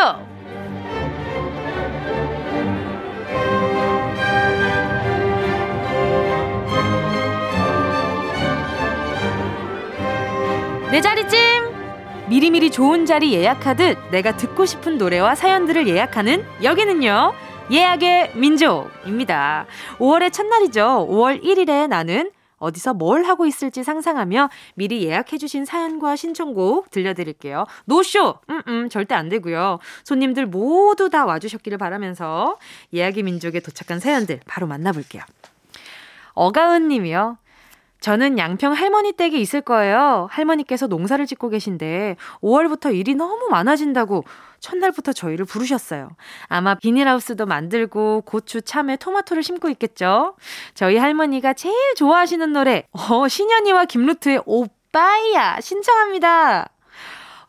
내 10.91 11.01
자리쯤! 11.01 11.39
미리미리 12.29 12.71
좋은 12.71 13.07
자리 13.07 13.33
예약하듯 13.33 13.99
내가 14.11 14.37
듣고 14.37 14.67
싶은 14.67 14.99
노래와 14.99 15.35
사연들을 15.35 15.89
예약하는 15.89 16.45
여기는요. 16.63 17.33
예약의 17.71 18.33
민족입니다. 18.35 19.67
5월의 19.99 20.33
첫날이죠. 20.33 21.09
5월 21.11 21.43
1일에 21.43 21.89
나는 21.89 22.31
어디서 22.61 22.95
뭘 22.95 23.25
하고 23.25 23.47
있을지 23.47 23.83
상상하며 23.83 24.51
미리 24.75 25.05
예약해주신 25.05 25.65
사연과 25.65 26.15
신청곡 26.15 26.91
들려드릴게요. 26.91 27.67
노쇼! 27.87 28.37
음, 28.51 28.63
음, 28.69 28.89
절대 28.89 29.15
안 29.15 29.29
되고요. 29.29 29.81
손님들 30.05 30.47
모두 30.47 31.11
다 31.11 31.25
와주셨기를 31.25 31.79
바라면서 31.79 32.59
예약의 32.95 33.25
민족에 33.25 33.61
도착한 33.61 33.99
사연들 33.99 34.41
바로 34.47 34.67
만나볼게요. 34.67 35.23
어가은 36.35 36.89
님이요. 36.89 37.39
저는 38.01 38.39
양평 38.39 38.73
할머니 38.73 39.13
댁에 39.13 39.39
있을 39.39 39.61
거예요. 39.61 40.27
할머니께서 40.31 40.87
농사를 40.87 41.25
짓고 41.27 41.51
계신데 41.51 42.17
5월부터 42.43 42.95
일이 42.95 43.15
너무 43.15 43.49
많아진다고 43.51 44.25
첫날부터 44.61 45.13
저희를 45.13 45.45
부르셨어요. 45.45 46.11
아마 46.49 46.75
비닐하우스도 46.75 47.47
만들고 47.47 48.23
고추, 48.27 48.63
참외, 48.63 48.97
토마토를 48.97 49.43
심고 49.43 49.69
있겠죠? 49.71 50.35
저희 50.75 50.97
할머니가 50.97 51.55
제일 51.55 51.75
좋아하시는 51.97 52.53
노래, 52.53 52.85
어, 52.93 53.29
신현이와 53.29 53.87
김루트의 53.87 54.43
오빠야 54.47 55.61
신청합니다. 55.61 56.69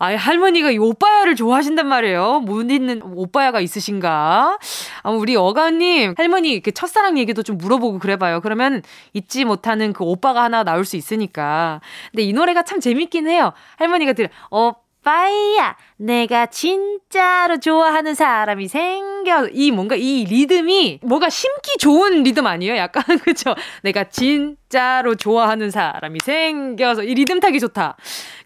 아이, 0.03 0.15
할머니가 0.15 0.71
이 0.71 0.79
오빠야를 0.79 1.35
좋아하신단 1.35 1.87
말이에요. 1.87 2.39
못 2.39 2.71
있는 2.71 3.03
오빠야가 3.03 3.59
있으신가? 3.61 4.57
아, 5.03 5.09
우리 5.11 5.35
어가님, 5.35 6.15
할머니 6.17 6.59
그 6.59 6.71
첫사랑 6.71 7.19
얘기도 7.19 7.43
좀 7.43 7.59
물어보고 7.59 7.99
그래봐요. 7.99 8.41
그러면 8.41 8.81
잊지 9.13 9.45
못하는 9.45 9.93
그 9.93 10.03
오빠가 10.03 10.41
하나 10.41 10.63
나올 10.63 10.85
수 10.85 10.97
있으니까. 10.97 11.81
근데 12.09 12.23
이 12.23 12.33
노래가 12.33 12.63
참 12.63 12.79
재밌긴 12.79 13.27
해요. 13.27 13.53
할머니가 13.77 14.13
들, 14.13 14.29
어, 14.49 14.71
빠 14.71 14.79
이야, 15.05 15.75
내가 15.97 16.45
진짜로 16.45 17.59
좋아하는 17.59 18.13
사람이 18.13 18.67
생겨. 18.67 19.47
이 19.51 19.71
뭔가 19.71 19.95
이 19.95 20.25
리듬이 20.25 20.99
뭐가 21.03 21.29
심기 21.29 21.77
좋은 21.79 22.23
리듬 22.23 22.45
아니에요? 22.45 22.77
약간, 22.77 23.03
그쵸? 23.19 23.55
내가 23.83 24.05
진짜로 24.05 25.15
좋아하는 25.15 25.71
사람이 25.71 26.19
생겨서 26.23 27.03
이 27.03 27.13
리듬 27.15 27.39
타기 27.39 27.59
좋다. 27.59 27.97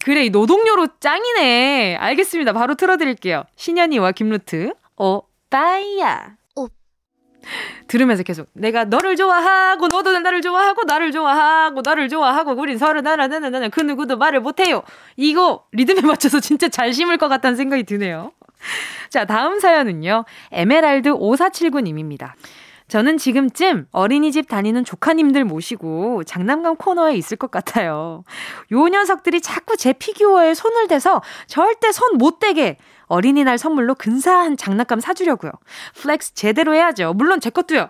그래, 0.04 0.26
이 0.26 0.30
노동요로 0.30 0.88
짱이네. 1.00 1.98
알겠습니다. 1.98 2.54
바로 2.54 2.76
틀어드릴게요. 2.76 3.44
신현이와 3.56 4.12
김루트. 4.14 4.74
어, 4.98 5.22
빠이야. 5.50 6.36
들으면서 7.88 8.24
계속 8.24 8.48
내가 8.54 8.86
너를 8.86 9.16
좋아하고 9.16 9.88
너도 9.88 10.18
나를 10.20 10.42
좋아하고 10.42 10.84
나를 10.84 11.12
좋아하고 11.12 11.82
나를 11.84 12.10
좋아하고 12.10 12.54
우린 12.54 12.78
서로 12.78 13.02
나나나나나 13.02 13.70
그 13.70 13.82
누구도 13.82 14.18
말을 14.18 14.40
못해요. 14.42 14.84
이거 15.16 15.66
리듬에 15.72 16.02
맞춰서 16.02 16.40
진짜 16.40 16.68
잘 16.70 16.94
심을 16.94 17.18
것 17.18 17.28
같다는 17.28 17.56
생각이 17.56 17.84
드네요. 17.84 18.32
자 19.10 19.26
다음 19.26 19.60
사연은요. 19.60 20.26
에메랄드 20.52 21.12
5479님입니다. 21.12 22.34
저는 22.88 23.18
지금쯤 23.18 23.88
어린이집 23.92 24.48
다니는 24.48 24.86
조카님들 24.86 25.44
모시고 25.44 26.24
장난감 26.24 26.76
코너에 26.76 27.16
있을 27.16 27.36
것 27.38 27.50
같아요. 27.50 28.24
요 28.72 28.88
녀석들이 28.88 29.42
자꾸 29.42 29.76
제 29.76 29.92
피규어에 29.94 30.54
손을 30.54 30.88
대서 30.88 31.22
절대 31.48 31.92
손 31.92 32.16
못 32.18 32.40
대게 32.40 32.78
어린이날 33.08 33.58
선물로 33.58 33.96
근사한 33.96 34.56
장난감 34.58 35.00
사주려고요. 35.00 35.52
flex 35.96 36.34
제대로 36.36 36.74
해야죠. 36.76 37.14
물론 37.14 37.40
제 37.40 37.50
것도요. 37.50 37.90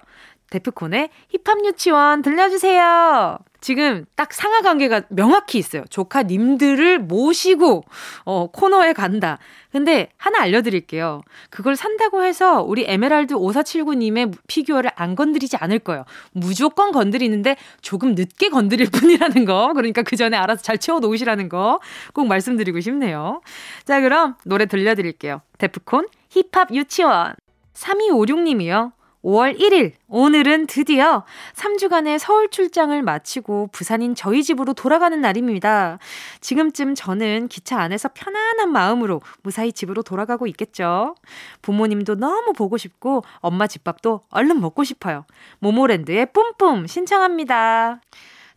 데프콘의 0.50 1.10
힙합 1.30 1.64
유치원 1.66 2.22
들려주세요. 2.22 3.38
지금 3.62 4.06
딱 4.16 4.32
상하 4.32 4.62
관계가 4.62 5.04
명확히 5.10 5.58
있어요. 5.58 5.84
조카님들을 5.90 7.00
모시고 7.00 7.84
어, 8.26 8.48
코너에 8.52 8.94
간다. 8.94 9.40
근데 9.72 10.10
하나 10.18 10.42
알려드릴게요. 10.42 11.22
그걸 11.50 11.76
산다고 11.76 12.24
해서 12.24 12.62
우리 12.62 12.86
에메랄드 12.88 13.34
5479님의 13.34 14.38
피규어를 14.48 14.92
안 14.96 15.16
건드리지 15.16 15.58
않을 15.58 15.80
거예요. 15.80 16.06
무조건 16.32 16.92
건드리는데 16.92 17.58
조금 17.82 18.14
늦게 18.14 18.50
건드릴 18.50 18.88
뿐이라는 18.92 19.46
거. 19.46 19.74
그러니까 19.74 20.04
그 20.04 20.16
전에 20.16 20.38
알아서 20.38 20.62
잘 20.62 20.78
채워 20.78 21.00
놓으시라는 21.00 21.50
거 21.50 21.80
꼭 22.14 22.28
말씀드리고 22.28 22.80
싶네요. 22.80 23.42
자, 23.84 24.02
그럼 24.02 24.36
노래 24.46 24.66
들려드릴게요. 24.66 25.42
데프콘 25.58 26.08
힙합 26.30 26.74
유치원. 26.74 27.36
3256님이요. 27.74 28.94
5월 29.26 29.58
1일, 29.60 29.94
오늘은 30.08 30.68
드디어 30.68 31.26
3주간의 31.56 32.20
서울 32.20 32.50
출장을 32.50 33.02
마치고 33.02 33.70
부산인 33.72 34.14
저희 34.14 34.44
집으로 34.44 34.74
돌아가는 34.74 35.20
날입니다. 35.20 35.98
지금쯤 36.42 36.94
저는 36.94 37.48
기차 37.48 37.80
안에서 37.80 38.10
편안한 38.14 38.72
마음으로 38.72 39.22
무사히 39.42 39.74
집으로 39.74 40.04
돌아가고 40.04 40.46
있겠죠. 40.46 41.16
부모님도 41.64 42.16
너무 42.16 42.54
보고 42.54 42.78
싶고 42.78 43.24
엄마 43.38 43.66
집밥도 43.66 44.22
얼른 44.30 44.62
먹고 44.62 44.84
싶어요. 44.84 45.26
모모랜드의 45.58 46.28
뿜뿜 46.32 46.86
신청합니다. 46.86 48.02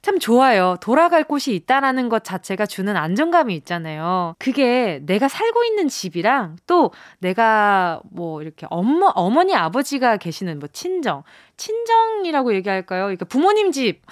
참 0.00 0.18
좋아요. 0.18 0.76
돌아갈 0.80 1.24
곳이 1.24 1.54
있다라는 1.54 2.08
것 2.08 2.22
자체가 2.22 2.66
주는 2.66 2.96
안정감이 2.96 3.54
있잖아요. 3.56 4.34
그게 4.38 5.00
내가 5.02 5.26
살고 5.28 5.64
있는 5.64 5.88
집이랑 5.88 6.56
또 6.66 6.92
내가 7.18 8.00
뭐 8.10 8.40
이렇게 8.40 8.66
엄마, 8.70 9.10
어머니, 9.14 9.54
아버지가 9.54 10.16
계시는 10.18 10.60
뭐 10.60 10.68
친정, 10.72 11.24
친정이라고 11.56 12.54
얘기할까요? 12.54 13.04
그러니까 13.04 13.24
부모님 13.24 13.72
집, 13.72 14.02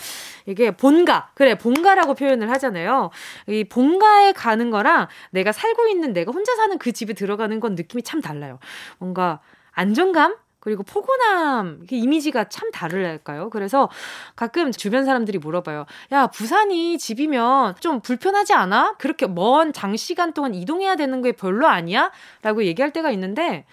이게 0.46 0.72
본가, 0.72 1.30
그래, 1.34 1.56
본가라고 1.56 2.14
표현을 2.14 2.50
하잖아요. 2.50 3.10
이 3.46 3.64
본가에 3.64 4.32
가는 4.32 4.70
거랑 4.70 5.06
내가 5.30 5.52
살고 5.52 5.86
있는 5.86 6.12
내가 6.12 6.32
혼자 6.32 6.56
사는 6.56 6.76
그 6.78 6.92
집에 6.92 7.12
들어가는 7.12 7.60
건 7.60 7.76
느낌이 7.76 8.02
참 8.02 8.20
달라요. 8.20 8.58
뭔가 8.98 9.40
안정감? 9.70 10.36
그리고 10.66 10.82
포근함 10.82 11.86
그 11.88 11.94
이미지가 11.94 12.48
참 12.48 12.72
다를까요? 12.72 13.50
그래서 13.50 13.88
가끔 14.34 14.72
주변 14.72 15.04
사람들이 15.04 15.38
물어봐요. 15.38 15.86
야 16.10 16.26
부산이 16.26 16.98
집이면 16.98 17.76
좀 17.78 18.00
불편하지 18.00 18.52
않아? 18.52 18.96
그렇게 18.98 19.28
먼 19.28 19.72
장시간 19.72 20.32
동안 20.32 20.54
이동해야 20.54 20.96
되는 20.96 21.22
게 21.22 21.30
별로 21.30 21.68
아니야? 21.68 22.10
라고 22.42 22.64
얘기할 22.64 22.92
때가 22.92 23.12
있는데 23.12 23.64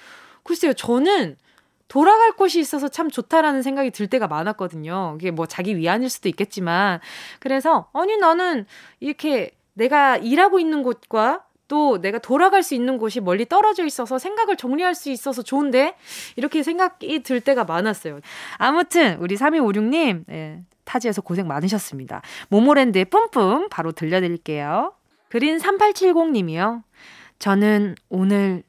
글쎄요 0.43 0.73
저는 0.73 1.35
돌아갈 1.87 2.33
곳이 2.33 2.59
있어서 2.59 2.87
참 2.89 3.09
좋다라는 3.09 3.63
생각이 3.63 3.89
들 3.89 4.05
때가 4.05 4.27
많았거든요. 4.27 5.17
이게 5.19 5.31
뭐 5.31 5.47
자기 5.47 5.75
위안일 5.75 6.11
수도 6.11 6.29
있겠지만 6.29 6.99
그래서 7.39 7.89
아니 7.93 8.17
나는 8.17 8.67
이렇게 8.99 9.49
내가 9.73 10.17
일하고 10.17 10.59
있는 10.59 10.83
곳과 10.83 11.43
또 11.73 11.99
내가 11.99 12.19
돌아갈 12.19 12.61
수 12.61 12.75
있는 12.75 12.99
곳이 12.99 13.19
멀리 13.19 13.47
떨어져 13.47 13.83
있어서 13.83 14.19
생각을 14.19 14.57
정리할 14.57 14.93
수 14.93 15.09
있어서 15.09 15.41
좋은데 15.41 15.95
이렇게 16.35 16.61
생각이 16.61 17.23
들 17.23 17.41
때가 17.41 17.63
많았어요. 17.63 18.19
아무튼 18.57 19.17
우리 19.17 19.35
3256님 19.35 20.23
예, 20.29 20.61
타지에서 20.83 21.23
고생 21.23 21.47
많으셨습니다. 21.47 22.21
모모랜드의 22.49 23.05
뿜뿜 23.05 23.69
바로 23.69 23.91
들려드릴게요. 23.91 24.93
그린 25.29 25.57
3870님이요. 25.57 26.83
저는 27.39 27.95
오늘 28.09 28.61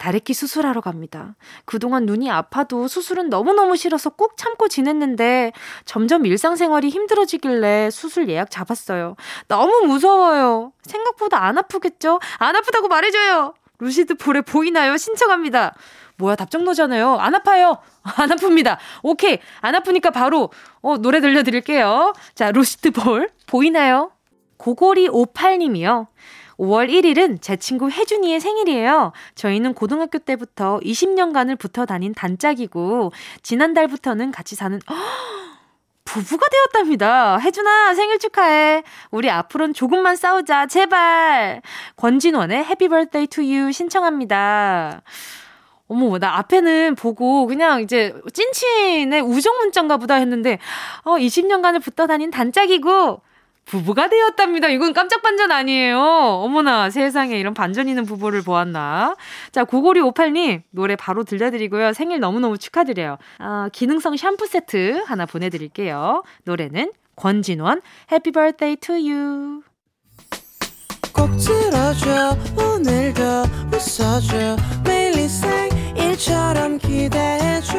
다래끼 0.00 0.32
수술하러 0.32 0.80
갑니다. 0.80 1.36
그동안 1.66 2.06
눈이 2.06 2.30
아파도 2.30 2.88
수술은 2.88 3.28
너무너무 3.28 3.76
싫어서 3.76 4.08
꾹 4.08 4.34
참고 4.38 4.66
지냈는데 4.66 5.52
점점 5.84 6.24
일상생활이 6.24 6.88
힘들어지길래 6.88 7.90
수술 7.90 8.30
예약 8.30 8.50
잡았어요. 8.50 9.16
너무 9.46 9.86
무서워요. 9.86 10.72
생각보다 10.84 11.44
안 11.44 11.58
아프겠죠? 11.58 12.18
안 12.38 12.56
아프다고 12.56 12.88
말해줘요. 12.88 13.52
루시드 13.78 14.14
볼에 14.14 14.40
보이나요? 14.40 14.96
신청합니다. 14.96 15.74
뭐야 16.16 16.34
답정너잖아요. 16.34 17.16
안 17.16 17.34
아파요. 17.34 17.76
안 18.02 18.30
아픕니다. 18.30 18.78
오케이. 19.02 19.38
안 19.60 19.74
아프니까 19.74 20.10
바로 20.12 20.50
어, 20.80 20.96
노래 20.96 21.20
들려드릴게요. 21.20 22.14
자, 22.34 22.50
루시드 22.52 22.92
볼 22.92 23.28
보이나요? 23.46 24.12
고고리 24.56 25.08
58님이요. 25.08 26.06
5월 26.60 26.90
1일은 26.90 27.40
제 27.40 27.56
친구 27.56 27.90
혜준이의 27.90 28.38
생일이에요. 28.38 29.12
저희는 29.34 29.72
고등학교 29.72 30.18
때부터 30.18 30.78
20년간을 30.84 31.58
붙어 31.58 31.86
다닌 31.86 32.12
단짝이고, 32.12 33.12
지난달부터는 33.42 34.30
같이 34.30 34.54
사는, 34.56 34.78
허! 34.88 34.94
부부가 36.04 36.46
되었답니다. 36.48 37.38
혜준아, 37.38 37.94
생일 37.94 38.18
축하해. 38.18 38.82
우리 39.10 39.30
앞으로는 39.30 39.74
조금만 39.74 40.16
싸우자, 40.16 40.66
제발. 40.66 41.62
권진원의 41.96 42.64
해피 42.64 42.88
투유 43.30 43.70
신청합니다. 43.70 45.02
어머, 45.88 46.18
나 46.18 46.36
앞에는 46.38 46.94
보고 46.96 47.46
그냥 47.46 47.80
이제 47.80 48.14
찐친의 48.32 49.20
우정 49.22 49.56
문자인가 49.58 49.96
보다 49.96 50.16
했는데, 50.16 50.58
어, 51.04 51.12
20년간을 51.16 51.82
붙어 51.82 52.06
다닌 52.06 52.30
단짝이고, 52.30 53.22
부부가 53.70 54.08
되었답니다. 54.08 54.68
이건 54.68 54.92
깜짝 54.92 55.22
반전 55.22 55.52
아니에요. 55.52 56.00
어머나 56.00 56.90
세상에 56.90 57.38
이런 57.38 57.54
반전 57.54 57.88
있는 57.88 58.04
부부를 58.04 58.42
보았나. 58.42 59.14
자, 59.52 59.62
고고리 59.62 60.00
58님 60.00 60.62
노래 60.70 60.96
바로 60.96 61.22
들려드리고요. 61.22 61.92
생일 61.92 62.18
너무너무 62.18 62.58
축하드려요. 62.58 63.18
아, 63.38 63.68
기능성 63.72 64.16
샴푸 64.16 64.46
세트 64.46 65.04
하나 65.06 65.24
보내드릴게요. 65.24 66.24
노래는 66.44 66.90
권진원 67.14 67.80
Happy 68.10 68.32
Birthday 68.32 68.76
to 68.76 68.98
you. 69.08 69.62
꼭 71.12 71.30
들어줘 71.36 72.36
오늘도 72.56 73.22
웃어줘 73.72 74.56
매일 74.84 75.10
일처럼 75.96 76.78
기대해줘 76.78 77.78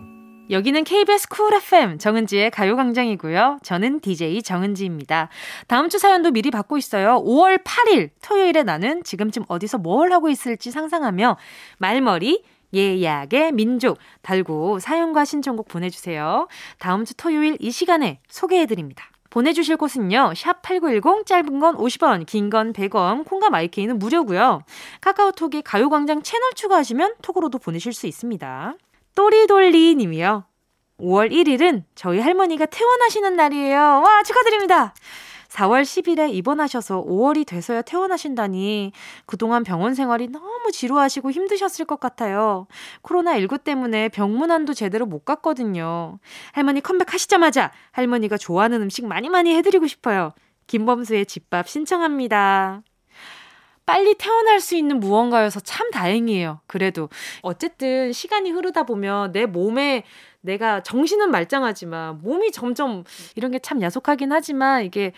여기는 0.51 0.83
KBS 0.83 1.29
쿨 1.29 1.53
FM 1.53 1.97
정은지의 1.97 2.51
가요광장이고요. 2.51 3.59
저는 3.63 4.01
DJ 4.01 4.43
정은지입니다. 4.43 5.29
다음 5.67 5.87
주 5.87 5.97
사연도 5.97 6.31
미리 6.31 6.51
받고 6.51 6.77
있어요. 6.77 7.23
5월 7.23 7.63
8일 7.63 8.09
토요일에 8.21 8.63
나는 8.63 9.01
지금쯤 9.03 9.45
어디서 9.47 9.77
뭘 9.77 10.11
하고 10.11 10.27
있을지 10.27 10.69
상상하며 10.71 11.37
말머리 11.77 12.43
예약의 12.73 13.53
민족 13.53 13.97
달고 14.23 14.79
사연과 14.79 15.23
신청곡 15.23 15.69
보내주세요. 15.69 16.49
다음 16.79 17.05
주 17.05 17.15
토요일 17.15 17.55
이 17.61 17.71
시간에 17.71 18.19
소개해드립니다. 18.27 19.05
보내주실 19.29 19.77
곳은요. 19.77 20.33
샵 20.35 20.61
8910 20.61 21.25
짧은 21.25 21.59
건 21.59 21.77
50원 21.77 22.25
긴 22.25 22.49
건 22.49 22.73
100원 22.73 23.23
콩과 23.23 23.49
마이케이는 23.49 23.97
무료고요. 23.99 24.63
카카오톡에 24.99 25.61
가요광장 25.61 26.23
채널 26.23 26.51
추가하시면 26.55 27.15
톡으로도 27.21 27.57
보내실 27.59 27.93
수 27.93 28.07
있습니다. 28.07 28.75
또리돌리 29.15 29.95
님이요. 29.95 30.45
5월 30.99 31.31
1일은 31.31 31.83
저희 31.95 32.19
할머니가 32.19 32.65
퇴원하시는 32.67 33.35
날이에요. 33.35 33.77
와, 33.77 34.23
축하드립니다. 34.23 34.93
4월 35.51 35.81
10일에 35.81 36.33
입원하셔서 36.33 37.03
5월이 37.03 37.45
돼서야 37.45 37.81
퇴원하신다니 37.81 38.93
그동안 39.25 39.63
병원 39.63 39.93
생활이 39.93 40.27
너무 40.29 40.71
지루하시고 40.71 41.31
힘드셨을 41.31 41.85
것 41.85 41.99
같아요. 41.99 42.67
코로나19 43.03 43.63
때문에 43.63 44.09
병문안도 44.09 44.73
제대로 44.73 45.05
못 45.05 45.25
갔거든요. 45.25 46.19
할머니 46.53 46.79
컴백하시자마자 46.79 47.71
할머니가 47.91 48.37
좋아하는 48.37 48.81
음식 48.81 49.05
많이 49.05 49.29
많이 49.29 49.53
해드리고 49.55 49.87
싶어요. 49.87 50.31
김범수의 50.67 51.25
집밥 51.25 51.67
신청합니다. 51.67 52.83
빨리 53.91 54.15
태어날 54.15 54.61
수 54.61 54.77
있는 54.77 55.01
무언가여서 55.01 55.59
참 55.59 55.91
다행이에요. 55.91 56.61
그래도 56.65 57.09
어쨌든 57.41 58.13
시간이 58.13 58.49
흐르다 58.51 58.83
보면 58.83 59.33
내 59.33 59.45
몸에 59.45 60.03
내가 60.39 60.81
정신은 60.81 61.29
말짱하지만 61.29 62.21
몸이 62.21 62.53
점점 62.53 63.03
이런 63.35 63.51
게 63.51 63.59
참 63.59 63.81
야속하긴 63.81 64.31
하지만 64.31 64.85
이게 64.85 65.11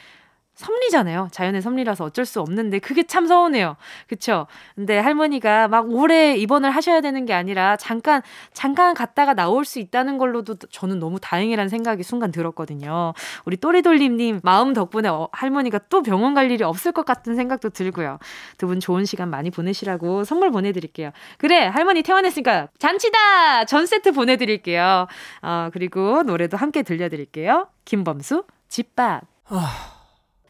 섭리잖아요. 0.55 1.29
자연의 1.31 1.61
섭리라서 1.61 2.03
어쩔 2.03 2.25
수 2.25 2.39
없는데 2.41 2.79
그게 2.79 3.03
참 3.03 3.25
서운해요. 3.25 3.75
그쵸? 4.07 4.47
근데 4.75 4.99
할머니가 4.99 5.67
막 5.67 5.89
오래 5.89 6.35
입원을 6.35 6.69
하셔야 6.71 7.01
되는 7.01 7.25
게 7.25 7.33
아니라 7.33 7.75
잠깐 7.77 8.21
잠깐 8.53 8.93
갔다가 8.93 9.33
나올 9.33 9.65
수 9.65 9.79
있다는 9.79 10.17
걸로도 10.17 10.55
저는 10.69 10.99
너무 10.99 11.19
다행이라는 11.19 11.69
생각이 11.69 12.03
순간 12.03 12.31
들었거든요. 12.31 13.13
우리 13.45 13.57
또리돌림님 13.57 14.41
마음 14.43 14.73
덕분에 14.73 15.09
어, 15.09 15.27
할머니가 15.31 15.79
또 15.89 16.03
병원 16.03 16.33
갈 16.33 16.51
일이 16.51 16.63
없을 16.63 16.91
것 16.91 17.05
같은 17.05 17.35
생각도 17.35 17.69
들고요. 17.69 18.19
두 18.57 18.67
분 18.67 18.79
좋은 18.79 19.05
시간 19.05 19.29
많이 19.29 19.51
보내시라고 19.51 20.23
선물 20.23 20.51
보내드릴게요. 20.51 21.11
그래 21.37 21.65
할머니 21.65 22.01
퇴원했으니까 22.03 22.69
잔치다 22.79 23.65
전 23.65 23.85
세트 23.85 24.11
보내드릴게요. 24.13 25.07
어, 25.41 25.69
그리고 25.73 26.23
노래도 26.23 26.57
함께 26.57 26.81
들려드릴게요. 26.83 27.67
김범수 27.85 28.43
집밥. 28.69 29.21
아... 29.49 29.92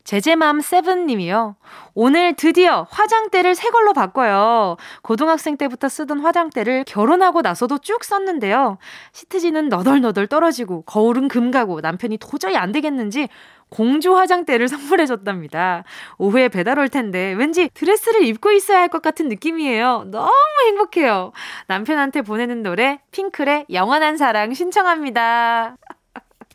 제제맘 0.04 0.60
세븐님이요. 0.60 1.56
오늘 1.94 2.34
드디어 2.36 2.86
화장대를 2.92 3.56
새 3.56 3.70
걸로 3.70 3.94
바꿔요. 3.94 4.76
고등학생 5.02 5.56
때부터 5.56 5.88
쓰던 5.88 6.20
화장대를 6.20 6.84
결혼하고 6.86 7.42
나서도 7.42 7.78
쭉 7.78 8.04
썼는데요. 8.04 8.78
시트지는 9.14 9.70
너덜너덜 9.70 10.28
떨어지고 10.28 10.82
거울은 10.84 11.30
금가고 11.30 11.80
남편이 11.80 12.18
도저히 12.18 12.58
안 12.58 12.74
되겠는지 12.74 13.30
공주 13.70 14.16
화장대를 14.18 14.68
선물해줬답니다. 14.70 15.84
오후에 16.18 16.50
배달 16.50 16.80
올 16.80 16.90
텐데 16.90 17.34
왠지 17.34 17.70
드레스를 17.74 18.24
입고 18.26 18.52
있어야 18.52 18.80
할 18.82 18.90
것 18.90 19.02
같은 19.02 19.30
느낌이에요. 19.30 20.04
너무 20.12 20.32
행복해요. 20.68 21.32
남편한테 21.68 22.22
보내는 22.22 22.62
노래 22.62 23.00
핑클의 23.12 23.68
영원한 23.72 24.18
사랑 24.18 24.54
신청합니다. 24.54 25.78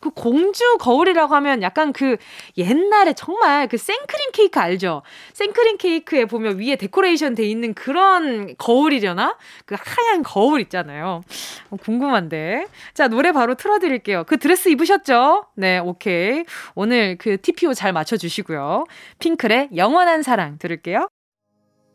그 0.01 0.11
공주 0.11 0.77
거울이라고 0.79 1.35
하면 1.35 1.63
약간 1.63 1.93
그 1.93 2.17
옛날에 2.57 3.13
정말 3.15 3.69
그 3.69 3.77
생크림 3.77 4.31
케이크 4.33 4.59
알죠? 4.61 5.03
생크림 5.33 5.77
케이크에 5.79 6.25
보면 6.25 6.59
위에 6.59 6.77
데코레이션 6.77 7.35
돼 7.35 7.45
있는 7.45 7.75
그런 7.75 8.55
거울이려나? 8.59 9.37
그 9.65 9.77
하얀 9.79 10.23
거울 10.23 10.61
있잖아요. 10.63 11.23
어, 11.71 11.77
궁금한데. 11.77 12.67
자, 12.95 13.09
노래 13.09 13.33
바로 13.33 13.55
틀어드릴게요. 13.55 14.25
그 14.25 14.39
드레스 14.39 14.69
입으셨죠? 14.69 15.47
네, 15.55 15.79
오케이. 15.79 16.45
오늘 16.75 17.17
그 17.19 17.41
TPO 17.41 17.75
잘 17.75 17.93
맞춰주시고요. 17.93 18.85
핑클의 19.19 19.71
영원한 19.77 20.23
사랑 20.23 20.59
들을게요. 20.59 21.09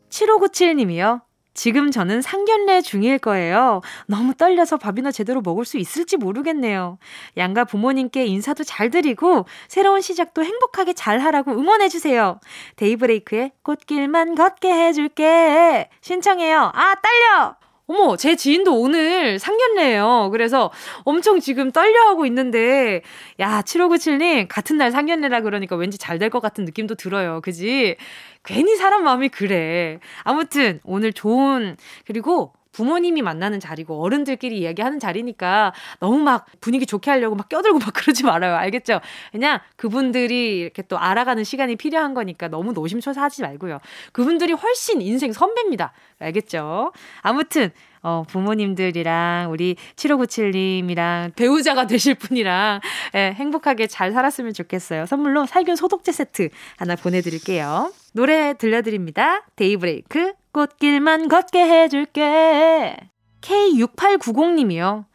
7597님이요. 0.10 1.22
지금 1.54 1.92
저는 1.92 2.22
상견례 2.22 2.82
중일 2.82 3.20
거예요. 3.20 3.82
너무 4.08 4.34
떨려서 4.34 4.78
밥이나 4.78 5.12
제대로 5.12 5.42
먹을 5.42 5.66
수 5.66 5.78
있을지 5.78 6.18
모르겠네요. 6.18 6.98
양가 7.38 7.66
부모님께 7.66 8.26
인사도 8.26 8.64
잘 8.64 8.90
드리고 8.90 9.46
새로운 9.68 10.02
시작도 10.02 10.44
행복하게 10.44 10.94
잘 10.94 11.20
하라고 11.20 11.52
응원해 11.52 11.90
주세요. 11.90 12.40
데이브레이크의 12.78 13.52
꽃길만 13.64 14.36
걷게 14.36 14.72
해줄게 14.72 15.90
신청해요. 16.02 16.72
아 16.74 16.96
떨려. 16.96 17.63
어머, 17.88 18.16
제 18.16 18.36
지인도 18.38 18.80
오늘 18.80 19.38
상견례예요. 19.40 20.30
그래서 20.32 20.72
엄청 21.04 21.40
지금 21.42 21.72
떨려하고 21.72 22.26
있는데, 22.28 23.02
야, 23.42 23.62
7597님, 23.62 24.48
같은 24.48 24.78
날 24.78 24.90
상견례라 24.92 25.42
그러니까 25.42 25.76
왠지 25.76 25.98
잘 25.98 26.18
될 26.18 26.30
것 26.30 26.40
같은 26.42 26.64
느낌도 26.64 26.96
들어요. 26.96 27.42
그지? 27.42 27.98
괜히 28.46 28.78
사람 28.78 29.04
마음이 29.04 29.28
그래. 29.30 30.00
아무튼, 30.24 30.80
오늘 30.86 31.12
좋은, 31.12 31.76
그리고 32.06 32.54
부모님이 32.74 33.22
만나는 33.22 33.62
자리고 33.62 34.04
어른들끼리 34.04 34.58
이야기하는 34.60 35.00
자리니까 35.00 35.74
너무 36.00 36.18
막 36.18 36.46
분위기 36.60 36.86
좋게 36.86 37.10
하려고 37.10 37.36
막 37.36 37.48
껴들고 37.48 37.80
막 37.80 37.94
그러지 37.96 38.26
말아요. 38.26 38.56
알겠죠? 38.56 39.00
그냥 39.32 39.60
그분들이 39.78 40.60
이렇게 40.60 40.82
또 40.82 40.98
알아가는 40.98 41.44
시간이 41.46 41.78
필요한 41.78 42.14
거니까 42.14 42.50
너무 42.50 42.74
노심초사 42.74 43.22
하지 43.22 43.42
말고요. 43.44 43.80
그분들이 44.12 44.52
훨씬 44.54 45.02
인생 45.02 45.32
선배입니다. 45.32 45.94
알겠죠? 46.20 46.92
아무튼 47.22 47.72
어, 48.04 48.24
부모님들이랑 48.28 49.50
우리 49.50 49.76
7597님이랑 49.96 51.36
배우자가 51.36 51.88
되실 51.88 52.16
분이랑 52.16 52.82
예, 53.16 53.32
행복하게 53.34 53.88
잘 53.88 54.12
살았으면 54.12 54.54
좋겠어요. 54.54 55.06
선물로 55.06 55.46
살균 55.46 55.76
소독제 55.76 56.12
세트 56.12 56.50
하나 56.78 56.96
보내드릴게요. 56.96 57.92
노래 58.12 58.54
들려드립니다. 58.58 59.44
데이브레이크 59.56 60.34
꽃길만 60.52 61.30
걷게 61.30 61.60
해줄게. 61.60 62.96
K6890님이요. 63.42 65.06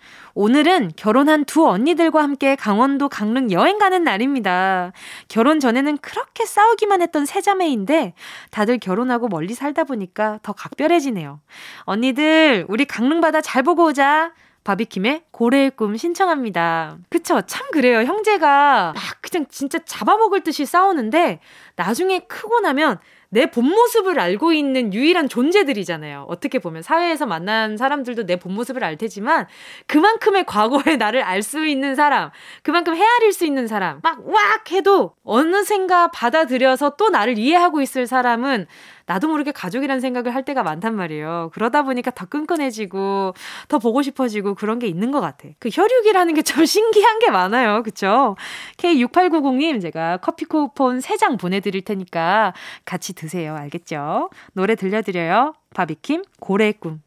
오늘은 0.40 0.92
결혼한 0.94 1.46
두 1.46 1.66
언니들과 1.66 2.22
함께 2.22 2.54
강원도 2.54 3.08
강릉 3.08 3.50
여행 3.50 3.76
가는 3.76 4.04
날입니다. 4.04 4.92
결혼 5.26 5.58
전에는 5.58 5.98
그렇게 5.98 6.46
싸우기만 6.46 7.02
했던 7.02 7.26
세자매인데 7.26 8.14
다들 8.52 8.78
결혼하고 8.78 9.26
멀리 9.26 9.54
살다 9.54 9.82
보니까 9.82 10.38
더 10.44 10.52
각별해지네요. 10.52 11.40
언니들, 11.80 12.66
우리 12.68 12.84
강릉 12.84 13.20
바다 13.20 13.40
잘 13.40 13.64
보고 13.64 13.86
오자. 13.86 14.32
바비킴의 14.62 15.24
고래의 15.32 15.72
꿈 15.72 15.96
신청합니다. 15.96 16.98
그쵸? 17.08 17.40
참 17.42 17.68
그래요. 17.72 18.04
형제가 18.04 18.92
막 18.94 19.02
그냥 19.20 19.46
진짜 19.50 19.80
잡아먹을 19.84 20.42
듯이 20.42 20.66
싸우는데 20.66 21.40
나중에 21.74 22.20
크고 22.20 22.60
나면 22.60 23.00
내 23.30 23.46
본 23.46 23.66
모습을 23.66 24.18
알고 24.20 24.52
있는 24.52 24.94
유일한 24.94 25.28
존재들이잖아요. 25.28 26.26
어떻게 26.28 26.58
보면 26.58 26.82
사회에서 26.82 27.26
만난 27.26 27.76
사람들도 27.76 28.24
내 28.26 28.36
본 28.38 28.54
모습을 28.54 28.84
알 28.84 28.96
테지만 28.96 29.46
그만큼의 29.86 30.44
과거의 30.46 30.96
나를 30.98 31.22
알 31.22 31.42
수 31.42 31.66
있는 31.66 31.94
사람, 31.94 32.30
그만큼 32.62 32.94
헤아릴 32.96 33.32
수 33.32 33.44
있는 33.46 33.66
사람, 33.66 34.00
막 34.02 34.18
왁 34.26 34.70
해도 34.72 35.14
어느샌가 35.24 36.08
받아들여서 36.10 36.96
또 36.96 37.08
나를 37.10 37.38
이해하고 37.38 37.80
있을 37.82 38.06
사람은 38.06 38.66
나도 39.08 39.26
모르게 39.28 39.52
가족이라는 39.52 40.00
생각을 40.00 40.34
할 40.34 40.44
때가 40.44 40.62
많단 40.62 40.94
말이에요. 40.94 41.50
그러다 41.54 41.82
보니까 41.82 42.10
더 42.10 42.26
끈끈해지고 42.26 43.34
더 43.68 43.78
보고 43.78 44.02
싶어지고 44.02 44.54
그런 44.54 44.78
게 44.78 44.86
있는 44.86 45.10
것 45.10 45.20
같아. 45.20 45.48
그 45.58 45.70
혈육이라는 45.72 46.34
게 46.34 46.42
참 46.42 46.64
신기한 46.66 47.18
게 47.18 47.30
많아요. 47.30 47.82
그쵸? 47.82 48.36
K6890님 48.76 49.80
제가 49.82 50.18
커피 50.18 50.44
쿠폰 50.44 50.98
3장 50.98 51.38
보내드릴 51.40 51.82
테니까 51.82 52.52
같이 52.84 53.14
드세요. 53.14 53.56
알겠죠? 53.56 54.30
노래 54.52 54.74
들려드려요. 54.74 55.54
바비킴 55.74 56.22
고래의 56.40 56.74
꿈. 56.74 57.00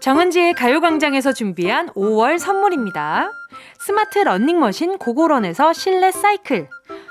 정은지의 0.00 0.52
가요광장에서 0.54 1.32
준비한 1.32 1.88
5월 1.90 2.38
선물입니다. 2.38 3.30
스마트 3.78 4.18
러닝머신 4.18 4.98
고고런에서 4.98 5.72
실내 5.72 6.10
사이클, 6.10 6.68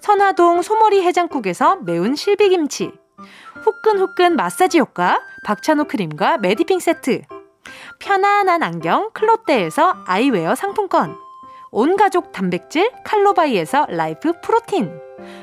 선화동 0.00 0.62
소머리 0.62 1.02
해장국에서 1.02 1.76
매운 1.76 2.16
실비김치, 2.16 2.90
후끈후끈 3.62 4.34
마사지 4.34 4.78
효과 4.78 5.20
박찬호 5.44 5.84
크림과 5.84 6.38
메디핑 6.38 6.78
세트, 6.78 7.22
편안한 7.98 8.62
안경 8.62 9.10
클로떼에서 9.12 10.04
아이웨어 10.06 10.54
상품권, 10.54 11.14
온가족 11.70 12.32
단백질 12.32 12.90
칼로바이에서 13.04 13.86
라이프 13.90 14.32
프로틴, 14.40 14.98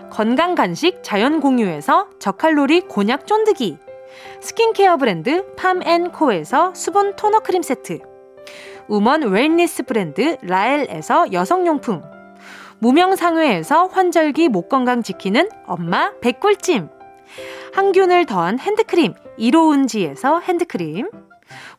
건강 0.09 0.55
간식 0.55 1.03
자연 1.03 1.39
공유에서 1.39 2.09
저칼로리 2.19 2.81
곤약 2.81 3.27
쫀득이, 3.27 3.77
스킨케어 4.41 4.97
브랜드 4.97 5.53
팜앤코에서 5.55 6.73
수분 6.73 7.15
토너 7.15 7.41
크림 7.41 7.61
세트, 7.61 7.99
우먼 8.87 9.21
웰니스 9.23 9.83
브랜드 9.83 10.37
라엘에서 10.41 11.31
여성용품, 11.31 12.16
무명상회에서 12.79 13.87
환절기 13.87 14.49
목 14.49 14.69
건강 14.69 15.01
지키는 15.01 15.49
엄마 15.65 16.11
백꿀찜, 16.21 16.89
항균을 17.73 18.25
더한 18.25 18.59
핸드크림 18.59 19.13
이로운지에서 19.37 20.39
핸드크림, 20.39 21.09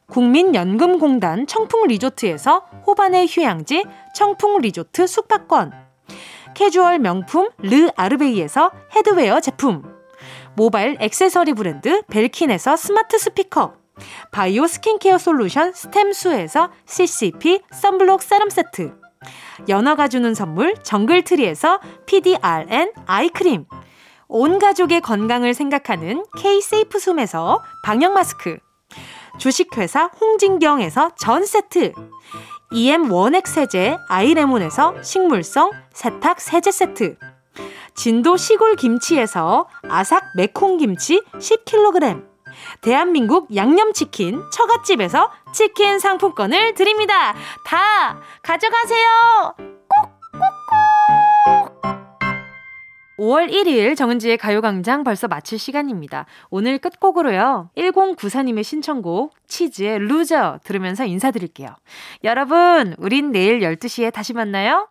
국민연금공단 0.07 1.47
청풍리조트에서 1.47 2.65
호반의 2.87 3.27
휴양지 3.29 3.85
청풍리조트 4.15 5.07
숙박권, 5.07 5.73
캐주얼 6.55 6.99
명품 6.99 7.49
르 7.59 7.89
아르베이에서 7.95 8.73
헤드웨어 8.97 9.41
제품, 9.41 9.83
모바일 10.57 10.97
액세서리 10.99 11.53
브랜드 11.53 12.03
벨킨에서 12.09 12.75
스마트 12.75 13.19
스피커, 13.19 13.75
바이오 14.33 14.67
스킨케어 14.67 15.19
솔루션 15.19 15.73
스템수에서 15.73 16.71
CCP 16.87 17.61
썬블록 17.71 18.23
세럼 18.23 18.51
세트, 18.51 19.08
연어가 19.67 20.09
주는 20.09 20.35
선물 20.35 20.75
정글트리에서 20.83 21.81
PDRN 22.07 22.93
아이크림, 23.07 23.65
온 24.29 24.59
가족의 24.59 25.01
건강을 25.01 25.55
생각하는 25.55 26.25
K-세이프 26.37 26.99
숨에서 26.99 27.63
방역 27.83 28.13
마스크, 28.13 28.59
주식회사 29.39 30.11
홍진경에서 30.21 31.13
전 31.17 31.45
세트, 31.45 31.93
EM 32.71 33.11
원액 33.11 33.47
세제 33.49 33.97
아이레몬에서 34.09 35.03
식물성 35.03 35.73
세탁 35.95 36.41
세제 36.41 36.71
세트, 36.71 37.17
진도 37.97 38.37
시골 38.37 38.77
김치에서 38.77 39.67
아삭 39.89 40.23
매콩 40.37 40.77
김치 40.77 41.21
10kg, 41.35 42.28
대한민국 42.81 43.55
양념치킨 43.55 44.43
처갓집에서 44.53 45.31
치킨 45.53 45.99
상품권을 45.99 46.75
드립니다. 46.75 47.35
다 47.65 48.21
가져가세요. 48.43 49.55
꼭꼭꼭. 50.33 51.09
5월 53.19 53.51
1일 53.51 53.97
정은지의 53.97 54.39
가요광장 54.39 55.03
벌써 55.03 55.27
마칠 55.27 55.59
시간입니다. 55.59 56.27
오늘 56.51 56.79
끝곡으로요. 56.79 57.71
1094님의 57.77 58.63
신청곡 58.63 59.35
치즈의 59.49 59.99
루저 59.99 60.61
들으면서 60.63 61.05
인사드릴게요. 61.05 61.69
여러분, 62.23 62.95
우린 62.99 63.33
내일 63.33 63.61
12시에 63.61 64.13
다시 64.13 64.35
만나요. 64.35 64.89